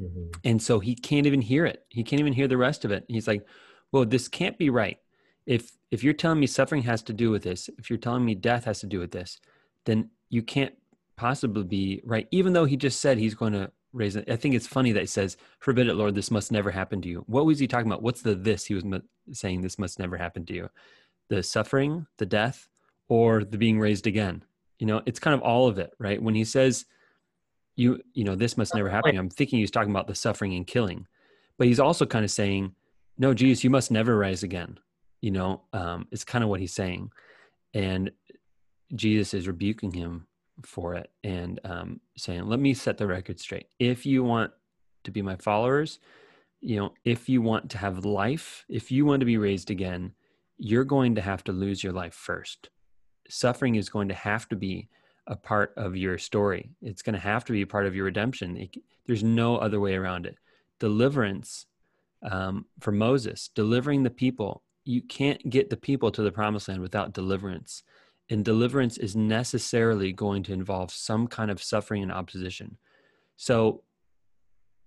Mm-hmm. 0.00 0.30
And 0.44 0.62
so 0.62 0.80
he 0.80 0.94
can't 0.94 1.26
even 1.26 1.42
hear 1.42 1.66
it. 1.66 1.84
He 1.88 2.02
can't 2.02 2.20
even 2.20 2.32
hear 2.32 2.48
the 2.48 2.56
rest 2.56 2.84
of 2.84 2.90
it. 2.90 3.04
He's 3.08 3.28
like, 3.28 3.46
well, 3.90 4.04
this 4.04 4.28
can't 4.28 4.58
be 4.58 4.70
right. 4.70 4.98
If 5.46 5.72
if 5.90 6.02
you're 6.02 6.14
telling 6.14 6.40
me 6.40 6.46
suffering 6.46 6.82
has 6.82 7.02
to 7.02 7.12
do 7.12 7.30
with 7.30 7.42
this, 7.42 7.68
if 7.78 7.90
you're 7.90 7.98
telling 7.98 8.24
me 8.24 8.34
death 8.34 8.64
has 8.64 8.80
to 8.80 8.86
do 8.86 8.98
with 8.98 9.10
this, 9.10 9.40
then 9.84 10.10
you 10.30 10.42
can't 10.42 10.74
possibly 11.16 11.64
be 11.64 12.00
right. 12.04 12.26
Even 12.30 12.52
though 12.52 12.64
he 12.64 12.76
just 12.76 13.00
said 13.00 13.18
he's 13.18 13.34
going 13.34 13.52
to 13.52 13.70
raise 13.92 14.16
it. 14.16 14.30
I 14.30 14.36
think 14.36 14.54
it's 14.54 14.66
funny 14.66 14.92
that 14.92 15.00
he 15.00 15.06
says, 15.06 15.36
"Forbid 15.58 15.88
it, 15.88 15.94
Lord. 15.94 16.14
This 16.14 16.30
must 16.30 16.52
never 16.52 16.70
happen 16.70 17.02
to 17.02 17.08
you." 17.08 17.24
What 17.26 17.44
was 17.44 17.58
he 17.58 17.66
talking 17.66 17.86
about? 17.86 18.02
What's 18.02 18.22
the 18.22 18.34
this 18.34 18.64
he 18.64 18.74
was 18.74 18.84
saying? 19.32 19.62
This 19.62 19.78
must 19.78 19.98
never 19.98 20.16
happen 20.16 20.46
to 20.46 20.54
you. 20.54 20.70
The 21.28 21.42
suffering, 21.42 22.06
the 22.18 22.26
death, 22.26 22.68
or 23.08 23.44
the 23.44 23.58
being 23.58 23.78
raised 23.78 24.06
again. 24.06 24.44
You 24.82 24.86
know, 24.86 25.00
it's 25.06 25.20
kind 25.20 25.32
of 25.32 25.42
all 25.42 25.68
of 25.68 25.78
it, 25.78 25.92
right? 26.00 26.20
When 26.20 26.34
he 26.34 26.44
says, 26.44 26.86
"You, 27.76 28.00
you 28.14 28.24
know, 28.24 28.34
this 28.34 28.56
must 28.56 28.74
never 28.74 28.88
happen," 28.88 29.16
I'm 29.16 29.30
thinking 29.30 29.60
he's 29.60 29.70
talking 29.70 29.92
about 29.92 30.08
the 30.08 30.14
suffering 30.16 30.54
and 30.54 30.66
killing. 30.66 31.06
but 31.56 31.68
he's 31.68 31.78
also 31.78 32.04
kind 32.04 32.24
of 32.24 32.32
saying, 32.32 32.74
"No, 33.16 33.32
Jesus, 33.32 33.62
you 33.62 33.70
must 33.70 33.92
never 33.92 34.18
rise 34.18 34.42
again." 34.42 34.80
You 35.20 35.30
know, 35.30 35.62
um, 35.72 36.08
it's 36.10 36.24
kind 36.24 36.42
of 36.42 36.50
what 36.50 36.58
he's 36.58 36.72
saying, 36.72 37.12
and 37.72 38.10
Jesus 38.92 39.34
is 39.34 39.46
rebuking 39.46 39.92
him 39.92 40.26
for 40.64 40.96
it 40.96 41.12
and 41.22 41.60
um, 41.62 42.00
saying, 42.16 42.46
"Let 42.48 42.58
me 42.58 42.74
set 42.74 42.98
the 42.98 43.06
record 43.06 43.38
straight. 43.38 43.68
If 43.78 44.04
you 44.04 44.24
want 44.24 44.50
to 45.04 45.12
be 45.12 45.22
my 45.22 45.36
followers, 45.36 46.00
you 46.60 46.74
know, 46.74 46.92
if 47.04 47.28
you 47.28 47.40
want 47.40 47.70
to 47.70 47.78
have 47.78 48.04
life, 48.04 48.64
if 48.68 48.90
you 48.90 49.06
want 49.06 49.20
to 49.20 49.26
be 49.26 49.38
raised 49.38 49.70
again, 49.70 50.14
you're 50.58 50.84
going 50.96 51.14
to 51.14 51.20
have 51.20 51.44
to 51.44 51.52
lose 51.52 51.84
your 51.84 51.92
life 51.92 52.14
first. 52.14 52.70
Suffering 53.28 53.76
is 53.76 53.88
going 53.88 54.08
to 54.08 54.14
have 54.14 54.48
to 54.48 54.56
be 54.56 54.88
a 55.26 55.36
part 55.36 55.72
of 55.76 55.96
your 55.96 56.18
story. 56.18 56.70
It's 56.82 57.02
going 57.02 57.14
to 57.14 57.20
have 57.20 57.44
to 57.46 57.52
be 57.52 57.62
a 57.62 57.66
part 57.66 57.86
of 57.86 57.94
your 57.94 58.04
redemption. 58.06 58.56
It, 58.56 58.76
there's 59.06 59.22
no 59.22 59.56
other 59.56 59.80
way 59.80 59.94
around 59.94 60.26
it. 60.26 60.36
Deliverance 60.80 61.66
um, 62.22 62.66
for 62.80 62.92
Moses, 62.92 63.50
delivering 63.54 64.02
the 64.02 64.10
people. 64.10 64.62
You 64.84 65.02
can't 65.02 65.48
get 65.48 65.70
the 65.70 65.76
people 65.76 66.10
to 66.10 66.22
the 66.22 66.32
promised 66.32 66.68
land 66.68 66.80
without 66.80 67.12
deliverance. 67.12 67.84
And 68.30 68.44
deliverance 68.44 68.98
is 68.98 69.14
necessarily 69.14 70.12
going 70.12 70.42
to 70.44 70.52
involve 70.52 70.90
some 70.90 71.26
kind 71.26 71.50
of 71.50 71.62
suffering 71.62 72.02
and 72.02 72.12
opposition. 72.12 72.78
So 73.36 73.82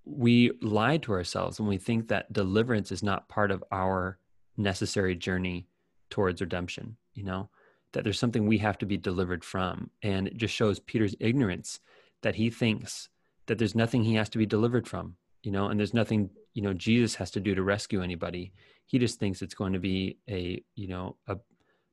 we 0.06 0.52
lie 0.62 0.98
to 0.98 1.14
ourselves 1.14 1.60
when 1.60 1.70
we 1.70 1.78
think 1.78 2.08
that 2.08 2.32
deliverance 2.32 2.92
is 2.92 3.04
not 3.04 3.30
part 3.30 3.52
of 3.52 3.64
our 3.72 4.20
necessary 4.58 5.16
journey 5.16 5.68
towards 6.10 6.42
redemption, 6.42 6.98
you 7.14 7.24
know, 7.24 7.50
that 7.96 8.04
there's 8.04 8.20
something 8.20 8.46
we 8.46 8.60
have 8.60 8.78
to 8.78 8.86
be 8.86 8.98
delivered 8.98 9.44
from. 9.44 9.90
And 10.04 10.28
it 10.28 10.38
just 10.38 10.54
shows 10.54 10.80
Peter's 10.80 11.16
ignorance 11.20 11.80
that 12.22 12.36
he 12.36 12.50
thinks 12.50 13.10
that 13.48 13.58
there's 13.58 13.76
nothing 13.76 14.04
he 14.04 14.16
has 14.16 14.30
to 14.30 14.38
be 14.38 14.46
delivered 14.46 14.88
from, 14.88 15.16
you 15.44 15.52
know, 15.52 15.68
and 15.68 15.80
there's 15.80 15.94
nothing, 15.94 16.30
you 16.54 16.62
know, 16.62 16.74
Jesus 16.74 17.16
has 17.16 17.32
to 17.32 17.40
do 17.40 17.56
to 17.56 17.64
rescue 17.64 18.02
anybody. 18.02 18.54
He 18.86 19.00
just 19.00 19.20
thinks 19.20 19.42
it's 19.42 19.56
going 19.56 19.74
to 19.74 19.80
be 19.80 20.18
a, 20.30 20.64
you 20.76 20.88
know, 20.88 21.18
a 21.28 21.38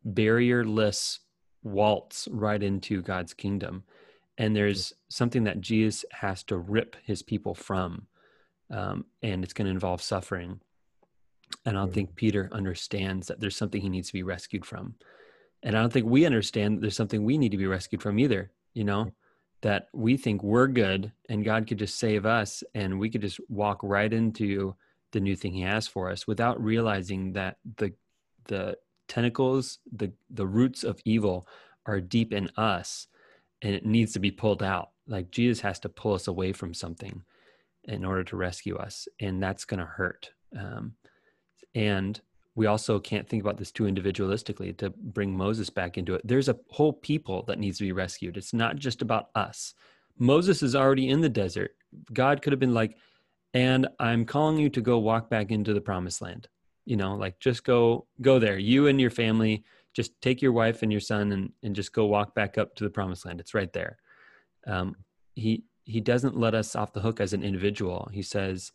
barrierless 0.06 1.18
waltz 1.62 2.28
right 2.30 2.62
into 2.62 3.02
God's 3.02 3.34
kingdom 3.34 3.84
and 4.38 4.56
there's 4.56 4.92
something 5.08 5.44
that 5.44 5.60
Jesus 5.60 6.04
has 6.10 6.42
to 6.44 6.56
rip 6.56 6.96
his 7.04 7.22
people 7.22 7.54
from, 7.54 8.06
um, 8.70 9.04
and 9.22 9.44
it's 9.44 9.52
going 9.52 9.66
to 9.66 9.72
involve 9.72 10.02
suffering. 10.02 10.60
And 11.66 11.76
I 11.76 11.80
don't 11.80 11.92
think 11.92 12.16
Peter 12.16 12.48
understands 12.50 13.26
that 13.26 13.40
there's 13.40 13.56
something 13.56 13.80
he 13.80 13.90
needs 13.90 14.08
to 14.08 14.14
be 14.14 14.22
rescued 14.22 14.64
from, 14.64 14.94
and 15.62 15.76
I 15.76 15.80
don't 15.80 15.92
think 15.92 16.06
we 16.06 16.26
understand 16.26 16.76
that 16.76 16.80
there's 16.80 16.96
something 16.96 17.24
we 17.24 17.38
need 17.38 17.50
to 17.50 17.56
be 17.56 17.66
rescued 17.66 18.02
from 18.02 18.18
either. 18.18 18.50
You 18.74 18.84
know, 18.84 19.12
that 19.60 19.88
we 19.92 20.16
think 20.16 20.42
we're 20.42 20.66
good 20.66 21.12
and 21.28 21.44
God 21.44 21.66
could 21.66 21.78
just 21.78 21.98
save 21.98 22.26
us, 22.26 22.64
and 22.74 22.98
we 22.98 23.10
could 23.10 23.22
just 23.22 23.40
walk 23.48 23.80
right 23.82 24.12
into 24.12 24.74
the 25.12 25.20
new 25.20 25.36
thing 25.36 25.52
He 25.52 25.62
has 25.62 25.86
for 25.86 26.10
us 26.10 26.26
without 26.26 26.62
realizing 26.62 27.32
that 27.34 27.58
the 27.76 27.92
the 28.46 28.76
tentacles, 29.08 29.78
the 29.92 30.12
the 30.30 30.46
roots 30.46 30.84
of 30.84 31.00
evil 31.04 31.46
are 31.86 32.00
deep 32.00 32.32
in 32.32 32.48
us 32.56 33.08
and 33.62 33.74
it 33.74 33.86
needs 33.86 34.12
to 34.12 34.18
be 34.18 34.30
pulled 34.30 34.62
out. 34.62 34.90
Like 35.06 35.30
Jesus 35.30 35.60
has 35.60 35.78
to 35.80 35.88
pull 35.88 36.14
us 36.14 36.28
away 36.28 36.52
from 36.52 36.74
something 36.74 37.22
in 37.84 38.04
order 38.04 38.24
to 38.24 38.36
rescue 38.36 38.76
us, 38.76 39.08
and 39.20 39.42
that's 39.42 39.64
going 39.64 39.80
to 39.80 39.86
hurt. 39.86 40.30
Um, 40.56 40.94
and 41.74 42.20
we 42.54 42.66
also 42.66 42.98
can't 42.98 43.28
think 43.28 43.42
about 43.42 43.56
this 43.56 43.70
too 43.70 43.84
individualistically 43.84 44.76
to 44.76 44.90
bring 44.90 45.36
Moses 45.36 45.70
back 45.70 45.96
into 45.96 46.14
it. 46.14 46.22
There's 46.24 46.48
a 46.48 46.58
whole 46.68 46.92
people 46.92 47.44
that 47.44 47.58
needs 47.58 47.78
to 47.78 47.84
be 47.84 47.92
rescued. 47.92 48.36
It's 48.36 48.52
not 48.52 48.76
just 48.76 49.00
about 49.00 49.30
us. 49.34 49.74
Moses 50.18 50.62
is 50.62 50.76
already 50.76 51.08
in 51.08 51.22
the 51.22 51.28
desert. 51.28 51.74
God 52.12 52.42
could 52.42 52.52
have 52.52 52.60
been 52.60 52.74
like, 52.74 52.96
and 53.54 53.88
I'm 53.98 54.24
calling 54.24 54.58
you 54.58 54.68
to 54.70 54.80
go 54.80 54.98
walk 54.98 55.30
back 55.30 55.50
into 55.50 55.72
the 55.72 55.80
promised 55.80 56.20
land. 56.20 56.48
You 56.84 56.96
know, 56.96 57.14
like 57.14 57.38
just 57.38 57.64
go 57.64 58.06
go 58.20 58.38
there. 58.38 58.58
You 58.58 58.88
and 58.88 59.00
your 59.00 59.10
family 59.10 59.64
just 59.94 60.20
take 60.20 60.42
your 60.42 60.52
wife 60.52 60.82
and 60.82 60.90
your 60.90 61.00
son 61.00 61.32
and, 61.32 61.52
and 61.62 61.76
just 61.76 61.92
go 61.92 62.06
walk 62.06 62.34
back 62.34 62.58
up 62.58 62.74
to 62.76 62.84
the 62.84 62.90
promised 62.90 63.24
land. 63.24 63.40
It's 63.40 63.54
right 63.54 63.72
there. 63.72 63.98
Um, 64.66 64.96
he 65.34 65.64
he 65.84 66.00
doesn't 66.00 66.36
let 66.36 66.54
us 66.54 66.76
off 66.76 66.92
the 66.92 67.00
hook 67.00 67.20
as 67.20 67.32
an 67.32 67.42
individual. 67.42 68.10
He 68.12 68.22
says, 68.22 68.72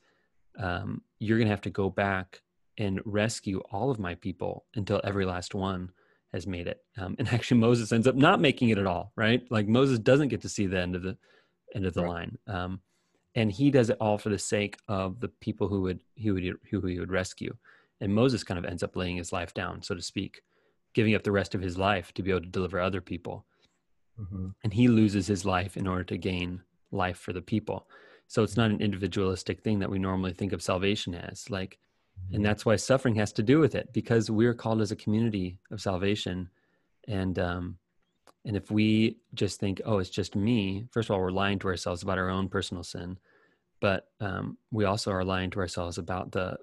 um, 0.57 1.01
"You're 1.19 1.39
to 1.39 1.47
have 1.47 1.61
to 1.61 1.69
go 1.69 1.89
back 1.89 2.41
and 2.77 3.01
rescue 3.05 3.61
all 3.71 3.89
of 3.89 3.99
my 3.99 4.15
people 4.15 4.65
until 4.75 5.01
every 5.03 5.25
last 5.25 5.55
one 5.55 5.91
has 6.33 6.47
made 6.47 6.67
it." 6.67 6.81
Um, 6.97 7.15
and 7.19 7.27
actually, 7.33 7.59
Moses 7.59 7.91
ends 7.91 8.07
up 8.07 8.15
not 8.15 8.41
making 8.41 8.69
it 8.69 8.77
at 8.77 8.87
all. 8.87 9.11
Right? 9.15 9.43
Like 9.49 9.67
Moses 9.67 9.99
doesn't 9.99 10.29
get 10.29 10.41
to 10.41 10.49
see 10.49 10.67
the 10.67 10.79
end 10.79 10.95
of 10.95 11.03
the 11.03 11.17
end 11.75 11.85
of 11.85 11.93
the 11.93 12.03
right. 12.03 12.09
line, 12.09 12.37
um, 12.47 12.81
and 13.35 13.51
he 13.51 13.71
does 13.71 13.89
it 13.89 13.97
all 13.99 14.17
for 14.17 14.29
the 14.29 14.39
sake 14.39 14.77
of 14.87 15.19
the 15.19 15.29
people 15.29 15.67
who 15.67 15.81
would 15.81 15.99
who 16.21 16.33
would 16.33 16.57
who 16.69 16.85
he 16.85 16.99
would 16.99 17.11
rescue. 17.11 17.55
And 17.99 18.13
Moses 18.13 18.43
kind 18.43 18.59
of 18.59 18.65
ends 18.65 18.83
up 18.83 18.95
laying 18.95 19.17
his 19.17 19.33
life 19.33 19.53
down, 19.53 19.81
so 19.81 19.95
to 19.95 20.01
speak 20.01 20.41
giving 20.97 21.13
up 21.13 21.21
the 21.21 21.31
rest 21.31 21.53
of 21.53 21.61
his 21.61 21.77
life 21.77 22.11
to 22.11 22.23
be 22.23 22.31
able 22.31 22.41
to 22.41 22.47
deliver 22.47 22.79
other 22.79 23.01
people. 23.01 23.45
Mm-hmm. 24.19 24.47
And 24.63 24.73
he 24.73 24.87
loses 24.87 25.27
his 25.27 25.45
life 25.45 25.77
in 25.77 25.85
order 25.85 26.03
to 26.05 26.17
gain 26.17 26.63
life 26.91 27.19
for 27.19 27.33
the 27.33 27.41
people. 27.41 27.87
So 28.27 28.41
it's 28.41 28.57
not 28.57 28.71
an 28.71 28.81
individualistic 28.81 29.61
thing 29.61 29.77
that 29.77 29.91
we 29.91 29.99
normally 29.99 30.33
think 30.33 30.53
of 30.53 30.63
salvation 30.63 31.13
as. 31.13 31.51
Like. 31.51 31.77
And 32.31 32.45
that's 32.45 32.65
why 32.65 32.75
suffering 32.75 33.15
has 33.15 33.31
to 33.33 33.43
do 33.43 33.59
with 33.59 33.75
it 33.75 33.93
because 33.93 34.29
we're 34.29 34.53
called 34.53 34.81
as 34.81 34.91
a 34.91 34.95
community 34.95 35.57
of 35.71 35.81
salvation. 35.81 36.49
And, 37.07 37.39
um, 37.39 37.77
and 38.45 38.57
if 38.57 38.69
we 38.69 39.17
just 39.33 39.59
think, 39.59 39.81
oh, 39.85 39.99
it's 39.99 40.09
just 40.09 40.35
me, 40.35 40.87
first 40.91 41.09
of 41.09 41.13
all, 41.13 41.21
we're 41.21 41.31
lying 41.31 41.59
to 41.59 41.67
ourselves 41.67 42.03
about 42.03 42.17
our 42.17 42.29
own 42.29 42.49
personal 42.49 42.83
sin. 42.83 43.17
But 43.79 44.09
um, 44.19 44.57
we 44.71 44.85
also 44.85 45.11
are 45.11 45.23
lying 45.23 45.51
to 45.51 45.59
ourselves 45.59 45.97
about 45.97 46.31
the 46.31 46.57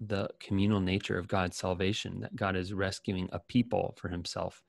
the 0.00 0.28
communal 0.40 0.80
nature 0.80 1.18
of 1.18 1.28
God's 1.28 1.56
salvation, 1.56 2.20
that 2.20 2.34
God 2.36 2.56
is 2.56 2.74
rescuing 2.74 3.28
a 3.32 3.38
people 3.38 3.94
for 3.96 4.08
himself, 4.08 4.62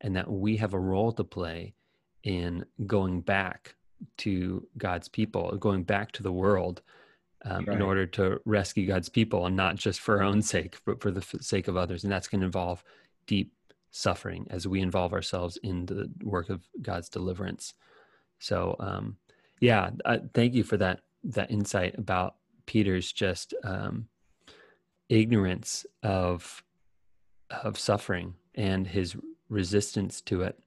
and 0.00 0.14
that 0.16 0.30
we 0.30 0.56
have 0.58 0.74
a 0.74 0.78
role 0.78 1.12
to 1.12 1.24
play 1.24 1.74
in 2.22 2.64
going 2.86 3.20
back 3.20 3.74
to 4.18 4.66
God's 4.78 5.08
people, 5.08 5.56
going 5.56 5.82
back 5.82 6.12
to 6.12 6.22
the 6.22 6.32
world 6.32 6.82
um, 7.44 7.64
right. 7.64 7.76
in 7.76 7.82
order 7.82 8.06
to 8.06 8.40
rescue 8.44 8.86
God's 8.86 9.08
people, 9.08 9.46
and 9.46 9.56
not 9.56 9.76
just 9.76 10.00
for 10.00 10.18
our 10.18 10.22
own 10.22 10.42
sake, 10.42 10.78
but 10.84 11.00
for 11.00 11.10
the 11.10 11.22
sake 11.40 11.68
of 11.68 11.76
others. 11.76 12.04
And 12.04 12.12
that's 12.12 12.28
going 12.28 12.40
to 12.40 12.46
involve 12.46 12.84
deep 13.26 13.52
suffering 13.90 14.46
as 14.50 14.68
we 14.68 14.80
involve 14.80 15.12
ourselves 15.12 15.56
in 15.62 15.86
the 15.86 16.10
work 16.22 16.48
of 16.48 16.62
God's 16.80 17.08
deliverance. 17.08 17.74
So, 18.38 18.76
um, 18.78 19.16
yeah, 19.60 19.90
uh, 20.04 20.18
thank 20.34 20.54
you 20.54 20.64
for 20.64 20.76
that 20.78 21.00
that 21.24 21.50
insight 21.50 21.98
about 21.98 22.36
Peter's 22.66 23.12
just 23.12 23.54
um, 23.64 24.06
ignorance 25.08 25.84
of 26.02 26.62
of 27.62 27.78
suffering 27.78 28.34
and 28.54 28.86
his 28.86 29.16
resistance 29.48 30.20
to 30.22 30.42
it. 30.42 30.58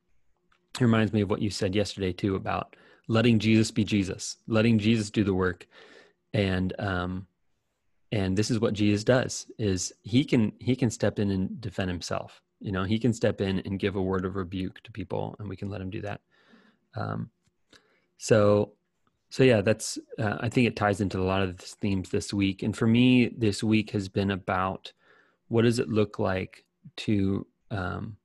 it 0.76 0.82
reminds 0.82 1.14
me 1.14 1.22
of 1.22 1.30
what 1.30 1.42
you 1.42 1.50
said 1.50 1.74
yesterday 1.74 2.12
too 2.12 2.36
about 2.36 2.76
letting 3.08 3.40
Jesus 3.40 3.72
be 3.72 3.84
Jesus, 3.84 4.38
letting 4.48 4.80
Jesus 4.80 5.10
do 5.10 5.24
the 5.24 5.34
work, 5.34 5.68
and 6.34 6.74
um, 6.80 7.28
and 8.12 8.38
this 8.38 8.52
is 8.52 8.60
what 8.60 8.74
Jesus 8.74 9.04
does: 9.04 9.48
is 9.58 9.94
he 10.02 10.24
can 10.24 10.54
he 10.60 10.76
can 10.76 10.90
step 10.90 11.20
in 11.20 11.32
and 11.32 11.60
defend 11.62 11.90
himself. 11.90 12.42
You 12.60 12.72
know, 12.72 12.84
he 12.84 13.00
can 13.00 13.14
step 13.14 13.42
in 13.42 13.60
and 13.60 13.80
give 13.80 13.96
a 13.96 14.02
word 14.02 14.26
of 14.26 14.36
rebuke 14.36 14.82
to 14.84 14.92
people, 14.92 15.36
and 15.40 15.50
we 15.50 15.56
can 15.56 15.70
let 15.70 15.82
him 15.82 15.90
do 15.90 16.02
that. 16.02 16.22
Um, 16.96 17.30
so 18.18 18.74
so 19.30 19.44
yeah, 19.44 19.62
that's 19.62 19.98
uh, 20.20 20.38
I 20.40 20.50
think 20.50 20.68
it 20.68 20.76
ties 20.76 21.02
into 21.02 21.20
a 21.20 21.26
lot 21.26 21.42
of 21.42 21.58
the 21.58 21.66
themes 21.66 22.10
this 22.10 22.32
week. 22.32 22.62
And 22.62 22.78
for 22.78 22.86
me, 22.86 23.30
this 23.30 23.64
week 23.64 23.90
has 23.90 24.08
been 24.08 24.30
about 24.30 24.94
what 25.48 25.64
does 25.64 25.80
it 25.80 25.90
look 25.90 26.20
like 26.20 26.66
to 26.98 27.48
um, 27.72 28.18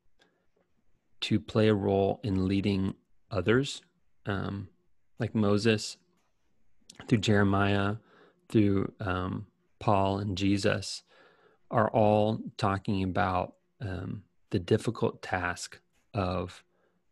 to 1.23 1.41
play 1.41 1.69
a 1.69 1.75
role 1.75 2.21
in 2.23 2.47
leading 2.47 2.95
others, 3.31 3.81
um, 4.27 4.69
like 5.19 5.35
Moses, 5.35 5.97
through 7.07 7.19
Jeremiah, 7.19 7.97
through 8.49 8.93
um, 9.00 9.47
Paul 9.78 10.19
and 10.19 10.37
Jesus, 10.37 11.02
are 11.71 11.90
all 11.90 12.40
talking 12.57 13.02
about 13.02 13.55
um, 13.81 14.23
the 14.50 14.59
difficult 14.59 15.23
task 15.23 15.78
of 16.14 16.64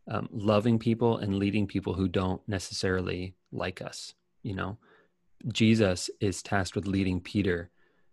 um, 0.09 0.29
loving 0.33 0.79
people 0.79 1.19
and 1.19 1.39
leading 1.39 1.67
people 1.67 1.95
who 1.95 2.09
don't 2.09 2.41
necessarily 2.49 3.35
like 3.53 3.83
us. 3.83 4.15
You 4.43 4.55
know, 4.55 4.79
Jesus 5.53 6.09
is 6.21 6.43
tasked 6.43 6.77
with 6.77 6.87
leading 6.87 7.21
Peter, 7.21 7.71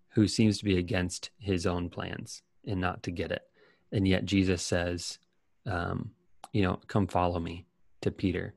who 0.10 0.28
seems 0.28 0.58
to 0.58 0.66
be 0.66 0.78
against 0.78 1.30
his 1.38 1.66
own 1.66 1.90
plans 1.90 2.42
and 2.66 2.82
not 2.82 3.04
to 3.04 3.12
get 3.12 3.32
it. 3.32 3.44
And 3.92 4.08
yet 4.08 4.26
Jesus 4.26 4.62
says, 4.62 5.20
um, 5.66 6.12
you 6.52 6.62
know, 6.62 6.80
come 6.88 7.08
follow 7.08 7.40
me 7.40 7.66
to 8.02 8.12
Peter. 8.12 8.54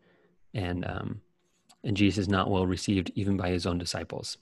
And, 0.54 0.84
um, 0.84 1.20
and 1.84 1.96
Jesus 1.96 2.22
is 2.22 2.28
not 2.28 2.50
well 2.50 2.66
received 2.66 3.10
even 3.14 3.36
by 3.36 3.50
his 3.50 3.66
own 3.66 3.78
disciples. 3.78 4.38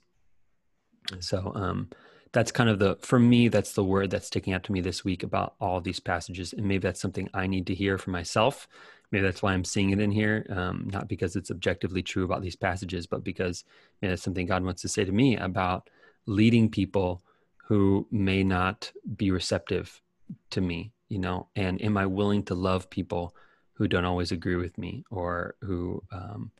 So, 1.21 1.53
um, 1.55 1.91
that's 2.33 2.51
kind 2.51 2.69
of 2.69 2.81
the 2.81 2.97
for 3.01 3.19
me 3.19 3.47
that's 3.47 3.75
the 3.75 3.85
word 3.85 4.11
that's 4.11 4.27
sticking 4.27 4.53
out 4.55 4.65
to 4.65 4.73
me 4.73 4.81
this 4.81 5.05
week 5.05 5.23
about 5.23 5.55
all 5.61 5.81
these 5.81 6.01
passages. 6.01 6.53
And 6.53 6.67
maybe 6.67 6.83
that's 6.83 7.01
something 7.01 7.29
i 7.33 7.47
need 7.47 7.67
to 7.69 7.75
hear 7.75 7.97
for 7.97 8.11
myself. 8.11 8.67
Maybe 9.13 9.23
that's 9.23 9.43
why 9.43 9.53
i'm 9.53 9.65
seeing 9.65 9.91
it 9.91 10.01
in 10.01 10.11
here. 10.11 10.45
Um, 10.51 10.91
not 10.93 11.09
because 11.09 11.37
it's 11.37 11.51
objectively 11.51 12.03
true 12.03 12.25
about 12.25 12.43
these 12.43 12.57
passages 12.57 13.07
but 13.07 13.23
because 13.23 13.65
you 14.01 14.09
know, 14.09 14.15
it's 14.15 14.23
something 14.23 14.47
god 14.47 14.65
wants 14.65 14.83
to 14.83 14.89
say 14.89 15.05
to 15.05 15.13
me 15.13 15.37
about 15.37 15.89
leading 16.27 16.69
people 16.69 17.23
who 17.69 18.07
may 18.11 18.43
not 18.43 18.91
be 19.17 19.31
receptive 19.31 20.03
to 20.51 20.61
me 20.61 20.93
you 21.09 21.19
know? 21.21 21.49
And 21.55 21.81
am 21.83 21.97
i 21.97 22.07
willing 22.07 22.43
to 22.45 22.55
love 22.55 22.91
people 22.91 23.35
who 23.75 23.87
don't 23.89 24.05
always 24.05 24.33
agree 24.33 24.57
with 24.57 24.77
me 24.79 25.05
or 25.11 25.55
who 25.61 26.03
um, 26.13 26.51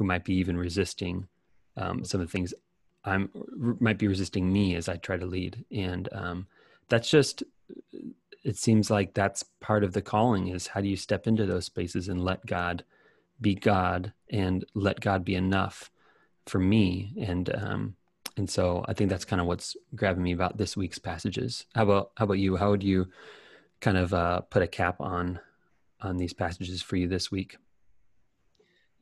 who 0.00 0.06
might 0.06 0.24
be 0.24 0.32
even 0.32 0.56
resisting 0.56 1.28
um, 1.76 2.02
some 2.06 2.22
of 2.22 2.26
the 2.26 2.32
things 2.32 2.54
i'm 3.04 3.28
might 3.80 3.98
be 3.98 4.08
resisting 4.08 4.50
me 4.50 4.74
as 4.74 4.88
i 4.88 4.96
try 4.96 5.18
to 5.18 5.26
lead. 5.26 5.62
And 5.70 6.08
um, 6.12 6.46
that's 6.88 7.10
just 7.10 7.42
it 8.42 8.56
seems 8.56 8.90
like 8.90 9.12
that's 9.12 9.44
part 9.60 9.84
of 9.84 9.92
the 9.92 10.00
calling 10.00 10.48
is 10.48 10.68
how 10.68 10.80
do 10.80 10.88
you 10.88 10.96
step 10.96 11.26
into 11.26 11.44
those 11.44 11.66
spaces 11.66 12.08
and 12.08 12.24
let 12.24 12.46
god 12.46 12.82
be 13.42 13.54
god 13.54 14.14
and 14.30 14.64
let 14.72 15.00
god 15.00 15.22
be 15.22 15.34
enough 15.34 15.90
for 16.46 16.58
me? 16.58 17.12
And 17.20 17.54
um 17.54 17.96
and 18.38 18.48
so 18.48 18.82
i 18.88 18.94
think 18.94 19.10
that's 19.10 19.26
kind 19.26 19.40
of 19.40 19.46
what's 19.46 19.76
grabbing 19.94 20.22
me 20.22 20.32
about 20.32 20.56
this 20.56 20.78
week's 20.78 20.98
passages. 20.98 21.66
How 21.74 21.82
about 21.82 22.12
how 22.16 22.24
about 22.24 22.38
you? 22.38 22.56
How 22.56 22.70
would 22.70 22.82
you 22.82 23.08
kind 23.80 23.98
of 23.98 24.14
uh, 24.14 24.40
put 24.40 24.62
a 24.62 24.66
cap 24.66 24.98
on 24.98 25.40
on 26.00 26.16
these 26.16 26.32
passages 26.32 26.80
for 26.80 26.96
you 26.96 27.06
this 27.06 27.30
week 27.30 27.58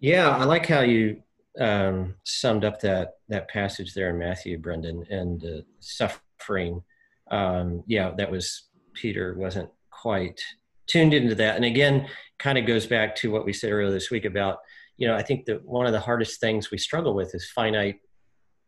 yeah 0.00 0.30
i 0.30 0.44
like 0.44 0.66
how 0.66 0.80
you 0.80 1.22
um, 1.60 2.14
summed 2.24 2.64
up 2.64 2.80
that 2.80 3.14
that 3.28 3.48
passage 3.48 3.94
there 3.94 4.10
in 4.10 4.18
matthew 4.18 4.58
brendan 4.58 5.04
and 5.10 5.44
uh, 5.44 5.60
suffering 5.80 6.82
um, 7.30 7.82
yeah 7.86 8.12
that 8.16 8.30
was 8.30 8.68
peter 8.94 9.34
wasn't 9.36 9.68
quite 9.90 10.40
tuned 10.86 11.14
into 11.14 11.34
that 11.34 11.56
and 11.56 11.64
again 11.64 12.06
kind 12.38 12.58
of 12.58 12.66
goes 12.66 12.86
back 12.86 13.14
to 13.16 13.30
what 13.30 13.44
we 13.44 13.52
said 13.52 13.72
earlier 13.72 13.90
this 13.90 14.10
week 14.10 14.24
about 14.24 14.58
you 14.96 15.08
know 15.08 15.16
i 15.16 15.22
think 15.22 15.44
that 15.44 15.64
one 15.64 15.86
of 15.86 15.92
the 15.92 16.00
hardest 16.00 16.40
things 16.40 16.70
we 16.70 16.78
struggle 16.78 17.14
with 17.14 17.34
is 17.34 17.50
finite 17.50 17.96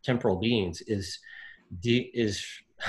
temporal 0.03 0.35
beings 0.35 0.81
is 0.87 1.19
de- 1.79 2.11
is 2.13 2.45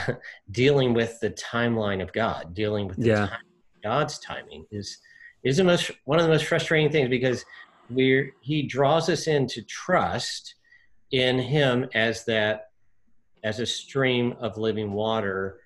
dealing 0.50 0.94
with 0.94 1.18
the 1.20 1.30
timeline 1.30 2.02
of 2.02 2.12
God, 2.12 2.54
dealing 2.54 2.88
with 2.88 2.98
yeah. 2.98 3.26
time, 3.26 3.38
God's 3.82 4.18
timing 4.18 4.66
is 4.70 4.98
is 5.44 5.56
the 5.56 5.64
most 5.64 5.90
one 6.04 6.18
of 6.18 6.24
the 6.24 6.30
most 6.30 6.46
frustrating 6.46 6.90
things 6.90 7.08
because 7.08 7.44
we're 7.90 8.32
he 8.40 8.62
draws 8.62 9.08
us 9.08 9.26
into 9.26 9.62
trust 9.62 10.54
in 11.10 11.38
him 11.38 11.88
as 11.94 12.24
that 12.24 12.70
as 13.44 13.60
a 13.60 13.66
stream 13.66 14.34
of 14.40 14.56
living 14.56 14.92
water. 14.92 15.60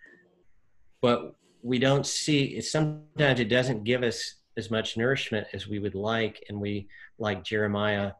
But 1.01 1.35
we 1.63 1.79
don't 1.79 2.07
see 2.07 2.61
sometimes 2.61 3.41
it 3.41 3.49
doesn't 3.49 3.85
give 3.85 4.03
us 4.03 4.37
as 4.57 4.71
much 4.71 4.97
nourishment 4.97 5.47
as 5.53 5.69
we 5.69 5.79
would 5.79 5.95
like. 5.95 6.43
And 6.49 6.61
we 6.61 6.89
like 7.19 7.45
jeremiah 7.45 8.13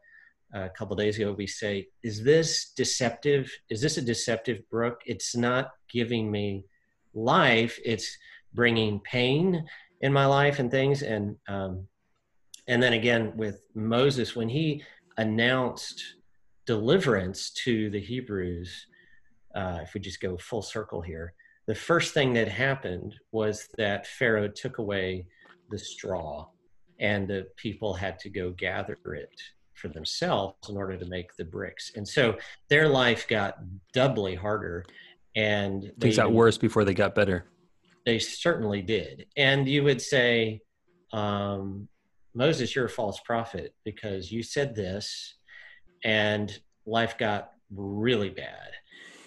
a 0.53 0.71
couple 0.71 0.97
days 0.97 1.17
ago 1.17 1.33
we 1.33 1.47
say 1.47 1.89
is 2.03 2.23
this 2.23 2.71
deceptive? 2.77 3.51
Is 3.71 3.81
this 3.81 3.97
a 3.97 4.03
deceptive 4.03 4.69
brook? 4.71 5.01
It's 5.07 5.37
not 5.37 5.71
giving 5.91 6.31
me 6.31 6.65
life. 7.15 7.79
It's 7.85 8.17
bringing 8.55 9.01
pain 9.01 9.65
in 10.01 10.13
my 10.13 10.27
life 10.27 10.59
and 10.59 10.71
things. 10.71 11.03
And 11.03 11.37
um, 11.49 11.87
and 12.69 12.83
then 12.83 12.93
again 12.93 13.33
with 13.37 13.67
moses 13.75 14.35
when 14.37 14.49
he 14.49 14.83
announced 15.19 16.03
deliverance 16.67 17.51
to 17.51 17.91
the 17.91 18.01
hebrews 18.01 18.87
uh, 19.55 19.79
if 19.83 19.95
we 19.95 20.01
just 20.01 20.21
go 20.21 20.37
full 20.37 20.63
circle 20.63 21.01
here 21.01 21.33
the 21.67 21.75
first 21.75 22.15
thing 22.15 22.33
that 22.33 22.49
happened 22.49 23.15
was 23.33 23.69
that 23.79 24.07
pharaoh 24.07 24.49
took 24.49 24.79
away 24.79 25.27
the 25.71 25.79
straw 25.79 26.47
and 27.01 27.29
the 27.29 27.47
people 27.57 27.95
had 27.95 28.19
to 28.21 28.31
go 28.31 28.51
gather 28.51 28.97
it 29.15 29.41
for 29.75 29.89
themselves 29.89 30.57
in 30.69 30.77
order 30.77 30.97
to 30.97 31.05
make 31.07 31.37
the 31.37 31.45
bricks. 31.45 31.93
And 31.95 32.07
so 32.07 32.37
their 32.69 32.89
life 32.89 33.29
got 33.29 33.59
doubly 33.93 34.35
harder. 34.35 34.85
And 35.35 35.93
things 36.01 36.17
got 36.17 36.33
worse 36.33 36.57
before 36.57 36.85
they 36.85 36.95
got 36.95 37.15
better. 37.15 37.45
They 38.07 38.19
certainly 38.19 38.83
did. 38.83 39.27
And 39.37 39.69
you 39.69 39.85
would 39.85 40.01
say, 40.01 40.63
um, 41.13 41.89
Moses, 42.37 42.77
you're 42.77 42.85
a 42.85 42.91
false 42.91 43.19
prophet 43.21 43.75
because 43.83 44.31
you 44.31 44.43
said 44.43 44.77
this 44.77 45.37
and 46.05 46.61
life 46.85 47.17
got 47.17 47.53
really 47.75 48.29
bad. 48.29 48.73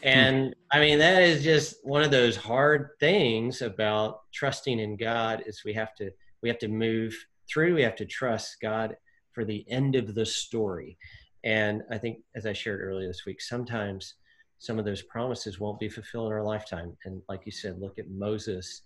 Hmm. 0.03 0.07
And 0.07 0.55
I 0.71 0.79
mean, 0.79 0.99
that 0.99 1.23
is 1.23 1.43
just 1.43 1.77
one 1.83 2.03
of 2.03 2.11
those 2.11 2.37
hard 2.37 2.91
things 2.99 3.63
about 3.63 4.21
trusting 4.31 4.79
in 4.79 4.95
God 4.95 5.43
is 5.47 5.63
we 5.65 5.73
have 5.73 5.95
to, 5.95 6.11
we 6.43 6.49
have 6.49 6.59
to 6.59 6.67
move 6.67 7.17
through, 7.51 7.73
we 7.73 7.81
have 7.81 7.95
to 7.95 8.05
trust 8.05 8.57
God 8.61 8.95
for 9.33 9.43
the 9.43 9.65
end 9.69 9.95
of 9.95 10.13
the 10.13 10.25
story. 10.25 10.95
And 11.43 11.81
I 11.91 11.97
think, 11.97 12.19
as 12.35 12.45
I 12.45 12.53
shared 12.53 12.79
earlier 12.79 13.07
this 13.07 13.25
week, 13.25 13.41
sometimes 13.41 14.15
some 14.59 14.77
of 14.77 14.85
those 14.85 15.01
promises 15.01 15.59
won't 15.59 15.79
be 15.79 15.89
fulfilled 15.89 16.27
in 16.27 16.33
our 16.33 16.43
lifetime. 16.43 16.95
And 17.05 17.23
like 17.27 17.41
you 17.45 17.51
said, 17.51 17.79
look 17.79 17.97
at 17.97 18.11
Moses, 18.11 18.83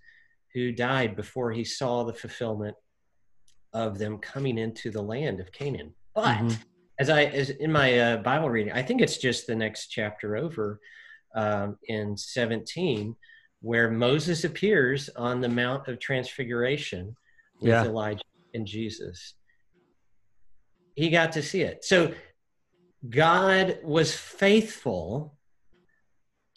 who 0.53 0.71
died 0.71 1.17
before 1.17 1.51
he 1.51 1.65
saw 1.65 2.03
the 2.03 2.13
fulfillment 2.13 2.75
of 3.73 3.97
them 3.97 4.17
coming 4.17 4.57
into 4.57 4.91
the 4.91 5.01
land 5.01 5.39
of 5.39 5.51
Canaan. 5.51 5.93
But 6.13 6.38
mm-hmm. 6.38 6.55
as 6.99 7.09
I, 7.09 7.25
as 7.25 7.49
in 7.49 7.71
my 7.71 7.99
uh, 7.99 8.17
Bible 8.17 8.49
reading, 8.49 8.73
I 8.73 8.83
think 8.83 9.01
it's 9.01 9.17
just 9.17 9.47
the 9.47 9.55
next 9.55 9.88
chapter 9.88 10.36
over 10.38 10.79
um, 11.36 11.77
in 11.88 12.15
17, 12.15 13.15
where 13.62 13.89
Moses 13.89 14.43
appears 14.43 15.09
on 15.09 15.41
the 15.41 15.49
Mount 15.49 15.88
of 15.88 15.99
Transfiguration 15.99 17.15
with 17.59 17.69
yeah. 17.69 17.86
Elijah 17.86 18.21
and 18.53 18.67
Jesus 18.67 19.33
he 20.95 21.09
got 21.09 21.33
to 21.33 21.41
see 21.43 21.62
it. 21.62 21.83
So 21.83 22.13
God 23.07 23.79
was 23.83 24.15
faithful 24.15 25.38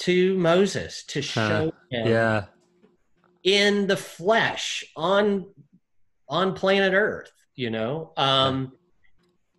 to 0.00 0.36
Moses 0.36 1.04
to 1.04 1.22
show 1.22 1.72
him 1.90 2.06
yeah. 2.06 2.44
in 3.42 3.86
the 3.86 3.96
flesh 3.96 4.84
on 4.94 5.46
on 6.28 6.54
planet 6.54 6.92
Earth, 6.94 7.32
you 7.54 7.70
know. 7.70 8.12
Um 8.16 8.72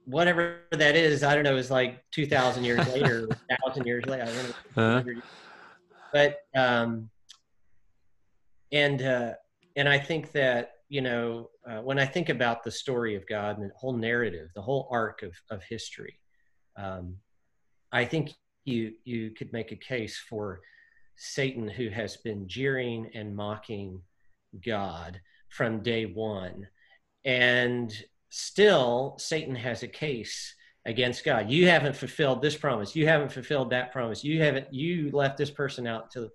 whatever 0.05 0.61
that 0.71 0.95
is, 0.95 1.21
I 1.21 1.35
don't 1.35 1.43
know, 1.43 1.57
it's 1.57 1.69
like 1.69 2.01
2000 2.11 2.63
years 2.63 2.87
later, 2.93 3.27
1000 3.27 3.85
years 3.85 4.05
later, 4.05 4.23
I 4.23 4.25
don't 4.25 4.43
know. 4.75 4.83
Uh-huh. 4.83 5.21
But 6.13 6.37
um 6.55 7.09
and 8.71 9.01
uh 9.01 9.33
and 9.75 9.87
I 9.87 9.99
think 9.99 10.31
that 10.31 10.71
you 10.89 11.01
know, 11.01 11.49
uh, 11.69 11.81
when 11.81 11.99
I 11.99 12.05
think 12.05 12.29
about 12.29 12.63
the 12.63 12.71
story 12.71 13.15
of 13.15 13.27
God 13.27 13.57
and 13.57 13.69
the 13.69 13.75
whole 13.75 13.95
narrative, 13.95 14.49
the 14.55 14.61
whole 14.61 14.87
arc 14.89 15.21
of, 15.21 15.33
of 15.51 15.61
history, 15.63 16.19
um, 16.77 17.17
I 17.91 18.05
think 18.05 18.33
you 18.65 18.93
you 19.03 19.31
could 19.31 19.51
make 19.51 19.71
a 19.71 19.75
case 19.75 20.17
for 20.29 20.61
Satan, 21.17 21.67
who 21.67 21.89
has 21.89 22.17
been 22.17 22.47
jeering 22.47 23.09
and 23.13 23.35
mocking 23.35 24.01
God 24.65 25.19
from 25.49 25.81
day 25.81 26.05
one, 26.05 26.67
and 27.25 27.93
still 28.29 29.15
Satan 29.19 29.55
has 29.55 29.83
a 29.83 29.87
case 29.87 30.53
against 30.85 31.25
God. 31.25 31.49
You 31.49 31.67
haven't 31.67 31.95
fulfilled 31.95 32.41
this 32.41 32.55
promise. 32.55 32.95
You 32.95 33.07
haven't 33.07 33.31
fulfilled 33.31 33.69
that 33.71 33.91
promise. 33.91 34.23
You 34.23 34.41
haven't. 34.41 34.73
You 34.73 35.11
left 35.11 35.37
this 35.37 35.51
person 35.51 35.87
out 35.87 36.11
to 36.11 36.29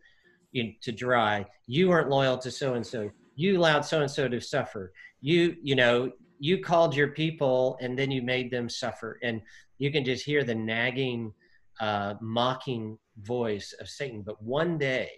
to 0.83 0.93
dry. 0.93 1.47
You 1.67 1.89
weren't 1.89 2.11
loyal 2.11 2.37
to 2.39 2.51
so 2.51 2.75
and 2.75 2.87
so 2.87 3.11
you 3.37 3.59
allowed 3.59 3.83
so 3.83 4.03
and 4.03 4.11
so 4.11 4.29
to 4.29 4.41
suffer 4.41 4.93
you 5.23 5.57
you 5.63 5.75
know 5.75 6.11
you 6.39 6.61
called 6.61 6.95
your 6.95 7.09
people 7.09 7.79
and 7.81 7.99
then 7.99 8.11
you 8.11 8.21
made 8.21 8.51
them 8.51 8.69
suffer 8.69 9.19
and 9.23 9.41
you 9.79 9.91
can 9.91 10.05
just 10.05 10.25
hear 10.25 10.45
the 10.45 10.55
nagging 10.55 11.33
uh, 11.81 12.15
mocking 12.21 12.99
voice 13.19 13.73
of 13.81 13.89
satan 13.89 14.23
but 14.23 14.43
one 14.43 14.77
day 14.77 15.11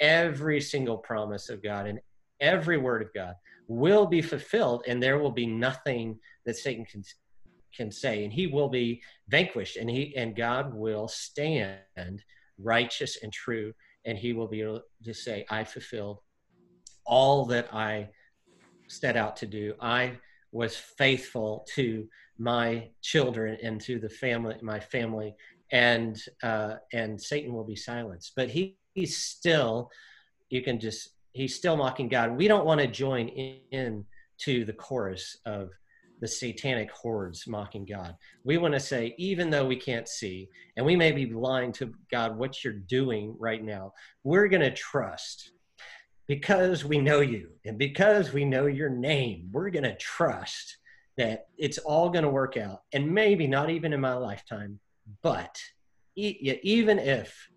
every 0.00 0.60
single 0.60 0.98
promise 0.98 1.48
of 1.48 1.62
god 1.62 1.86
and 1.86 1.98
every 2.40 2.78
word 2.78 3.02
of 3.02 3.12
god 3.14 3.34
will 3.68 4.06
be 4.06 4.22
fulfilled 4.22 4.84
and 4.86 5.02
there 5.02 5.18
will 5.18 5.32
be 5.32 5.46
nothing 5.46 6.18
that 6.44 6.56
satan 6.56 6.84
can 6.84 7.02
can 7.76 7.90
say 7.90 8.24
and 8.24 8.32
he 8.32 8.46
will 8.46 8.68
be 8.68 9.02
vanquished 9.28 9.76
and 9.76 9.90
he 9.90 10.16
and 10.16 10.36
god 10.36 10.72
will 10.74 11.08
stand 11.08 12.22
righteous 12.58 13.18
and 13.22 13.32
true 13.32 13.72
and 14.06 14.16
he 14.16 14.32
will 14.32 14.48
be 14.48 14.62
able 14.62 14.80
to 15.04 15.12
say 15.12 15.44
i 15.50 15.62
fulfilled 15.62 16.18
all 17.06 17.44
that 17.46 17.72
I 17.72 18.08
set 18.88 19.16
out 19.16 19.36
to 19.36 19.46
do. 19.46 19.74
I 19.80 20.18
was 20.52 20.76
faithful 20.76 21.66
to 21.74 22.06
my 22.38 22.88
children 23.02 23.56
and 23.62 23.80
to 23.82 23.98
the 23.98 24.08
family, 24.08 24.56
my 24.60 24.80
family, 24.80 25.34
and 25.72 26.20
uh, 26.42 26.74
and 26.92 27.20
Satan 27.20 27.52
will 27.52 27.64
be 27.64 27.76
silenced. 27.76 28.32
But 28.36 28.50
he, 28.50 28.78
he's 28.94 29.16
still, 29.16 29.90
you 30.50 30.62
can 30.62 30.78
just, 30.78 31.10
he's 31.36 31.54
still 31.54 31.76
mocking 31.76 32.08
God. 32.08 32.36
We 32.36 32.48
don't 32.48 32.64
want 32.64 32.80
to 32.80 32.86
join 32.86 33.28
in, 33.28 33.58
in 33.70 34.04
to 34.38 34.64
the 34.64 34.72
chorus 34.72 35.38
of 35.44 35.70
the 36.20 36.26
satanic 36.26 36.90
hordes 36.90 37.46
mocking 37.46 37.84
God. 37.84 38.16
We 38.42 38.56
want 38.56 38.72
to 38.72 38.80
say, 38.80 39.14
even 39.18 39.50
though 39.50 39.66
we 39.66 39.76
can't 39.76 40.08
see, 40.08 40.48
and 40.76 40.86
we 40.86 40.96
may 40.96 41.12
be 41.12 41.26
blind 41.26 41.74
to 41.74 41.92
God, 42.10 42.38
what 42.38 42.64
you're 42.64 42.72
doing 42.72 43.36
right 43.38 43.62
now, 43.62 43.92
we're 44.24 44.48
going 44.48 44.62
to 44.62 44.74
trust 44.74 45.52
because 46.26 46.84
we 46.84 46.98
know 46.98 47.20
you 47.20 47.50
and 47.66 47.76
because 47.76 48.32
we 48.32 48.44
know 48.44 48.66
your 48.66 48.88
name, 48.88 49.48
we're 49.52 49.70
going 49.70 49.84
to 49.84 49.96
trust 49.96 50.78
that 51.18 51.48
it's 51.58 51.78
all 51.78 52.08
going 52.08 52.24
to 52.24 52.30
work 52.30 52.56
out. 52.56 52.82
And 52.94 53.12
maybe 53.12 53.46
not 53.46 53.68
even 53.68 53.92
in 53.92 54.00
my 54.00 54.14
lifetime, 54.14 54.80
but 55.22 55.60
even 56.16 56.98
if 56.98 57.48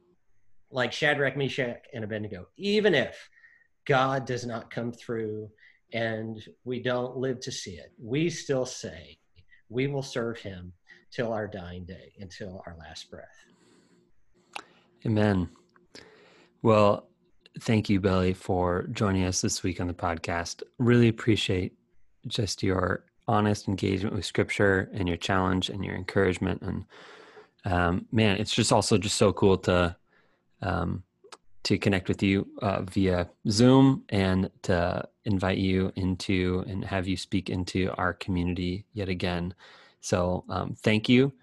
like 0.70 0.92
Shadrach, 0.92 1.38
Meshach, 1.38 1.86
and 1.94 2.04
Abednego, 2.04 2.48
even 2.58 2.94
if 2.94 3.30
God 3.90 4.26
does 4.26 4.46
not 4.46 4.70
come 4.70 4.92
through 4.92 5.50
and 5.94 6.40
we 6.64 6.80
don't 6.80 7.18
live 7.18 7.40
to 7.40 7.52
see 7.52 7.72
it, 7.72 7.92
we 8.00 8.30
still 8.30 8.66
say 8.66 9.18
we 9.68 9.88
will 9.88 10.04
serve 10.04 10.38
him 10.38 10.72
till 11.12 11.34
our 11.34 11.48
dying 11.48 11.86
day, 11.86 12.14
until 12.20 12.62
our 12.68 12.76
last 12.78 13.10
breath. 13.10 13.26
Amen. 15.08 15.50
Well, 16.62 17.08
thank 17.62 17.90
you, 17.90 18.00
Billy, 18.00 18.34
for 18.34 18.84
joining 18.92 19.24
us 19.24 19.42
this 19.42 19.64
week 19.64 19.82
on 19.82 19.88
the 19.88 19.94
podcast. 19.94 20.62
Really 20.78 21.08
appreciate 21.08 21.74
just 22.28 22.62
your 22.62 23.06
honest 23.28 23.68
engagement 23.68 24.14
with 24.16 24.26
scripture 24.26 24.92
and 24.94 25.08
your 25.08 25.18
challenge 25.18 25.70
and 25.70 25.84
your 25.84 25.96
encouragement. 25.96 26.62
And 26.62 26.86
um, 27.66 28.06
man, 28.12 28.38
it's 28.38 28.54
just 28.54 28.72
also 28.72 29.00
just 29.00 29.18
so 29.18 29.34
cool 29.34 29.58
to 29.60 29.96
um, 30.62 31.04
to 31.64 31.78
connect 31.78 32.08
with 32.08 32.24
you 32.24 32.48
uh, 32.62 32.82
via 32.84 33.30
Zoom 33.50 34.04
and 34.10 34.50
to 34.64 35.08
invite 35.26 35.58
you 35.58 35.92
into 35.96 36.64
and 36.68 36.86
have 36.86 37.08
you 37.08 37.18
speak 37.18 37.50
into 37.50 37.92
our 37.98 38.14
community 38.14 38.86
yet 38.94 39.10
again. 39.10 39.54
So 40.02 40.46
um, 40.50 40.76
thank 40.76 41.10
you. 41.10 41.34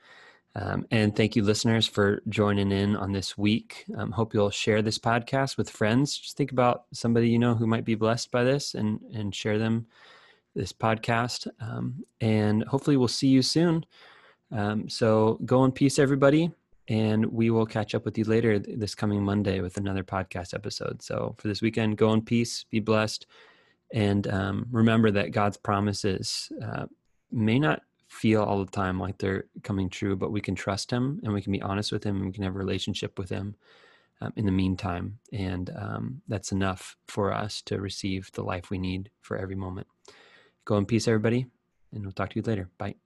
Um, 0.55 0.87
and 0.91 1.15
thank 1.15 1.37
you, 1.37 1.43
listeners, 1.43 1.87
for 1.87 2.23
joining 2.31 2.73
in 2.73 2.97
on 2.97 3.13
this 3.13 3.37
week. 3.37 3.85
Um, 3.95 4.11
hope 4.11 4.33
you'll 4.33 4.49
share 4.51 4.81
this 4.81 4.99
podcast 4.99 5.59
with 5.59 5.69
friends. 5.69 6.17
Just 6.17 6.39
think 6.39 6.51
about 6.51 6.85
somebody 6.95 7.29
you 7.29 7.39
know 7.39 7.55
who 7.55 7.67
might 7.67 7.85
be 7.85 7.95
blessed 7.95 8.31
by 8.31 8.43
this 8.43 8.75
and, 8.75 9.01
and 9.13 9.35
share 9.35 9.59
them 9.59 9.87
this 10.55 10.73
podcast. 10.73 11.47
Um, 11.61 12.07
and 12.23 12.65
hopefully, 12.65 12.97
we'll 12.97 13.09
see 13.09 13.29
you 13.29 13.43
soon. 13.43 13.85
Um, 14.51 14.89
so 14.89 15.39
go 15.45 15.63
in 15.67 15.73
peace, 15.73 15.99
everybody. 15.99 16.51
And 16.89 17.27
we 17.27 17.51
will 17.51 17.67
catch 17.67 17.95
up 17.95 18.05
with 18.05 18.17
you 18.17 18.25
later 18.25 18.59
this 18.59 18.95
coming 18.95 19.23
Monday 19.23 19.61
with 19.61 19.77
another 19.77 20.05
podcast 20.05 20.55
episode. 20.55 21.03
So 21.03 21.35
for 21.39 21.49
this 21.49 21.61
weekend, 21.61 21.99
go 21.99 22.13
in 22.13 22.23
peace, 22.23 22.65
be 22.71 22.79
blessed, 22.79 23.27
and 23.93 24.27
um, 24.29 24.67
remember 24.71 25.11
that 25.13 25.33
God's 25.33 25.57
promises 25.57 26.51
uh, 26.65 26.87
may 27.31 27.59
not 27.59 27.83
feel 28.09 28.43
all 28.43 28.65
the 28.65 28.71
time 28.71 28.99
like 28.99 29.19
they're 29.19 29.45
coming 29.63 29.89
true, 29.89 30.17
but 30.17 30.33
we 30.33 30.41
can 30.41 30.55
trust 30.55 30.91
Him 30.91 31.21
and 31.23 31.33
we 31.33 31.43
can 31.43 31.53
be 31.53 31.63
honest 31.63 31.93
with 31.93 32.05
Him 32.05 32.17
and 32.17 32.27
we 32.27 32.33
can 32.33 32.45
have 32.45 32.55
a 32.55 32.59
relationship 32.59 33.19
with 33.19 33.29
Him 33.29 33.57
um, 34.21 34.33
in 34.37 34.47
the 34.47 34.53
meantime. 34.53 35.19
And 35.33 35.71
um, 35.77 36.23
that's 36.29 36.53
enough 36.53 36.97
for 37.07 37.33
us 37.33 37.63
to 37.63 37.81
receive 37.81 38.31
the 38.33 38.43
life 38.43 38.71
we 38.71 38.79
need 38.79 39.11
for 39.21 39.37
every 39.37 39.57
moment. 39.57 39.87
Go 40.65 40.77
in 40.77 40.87
peace, 40.87 41.07
everybody, 41.07 41.47
and 41.93 42.03
we'll 42.03 42.13
talk 42.13 42.31
to 42.31 42.37
you 42.37 42.43
later. 42.43 42.69
Bye. 42.79 43.06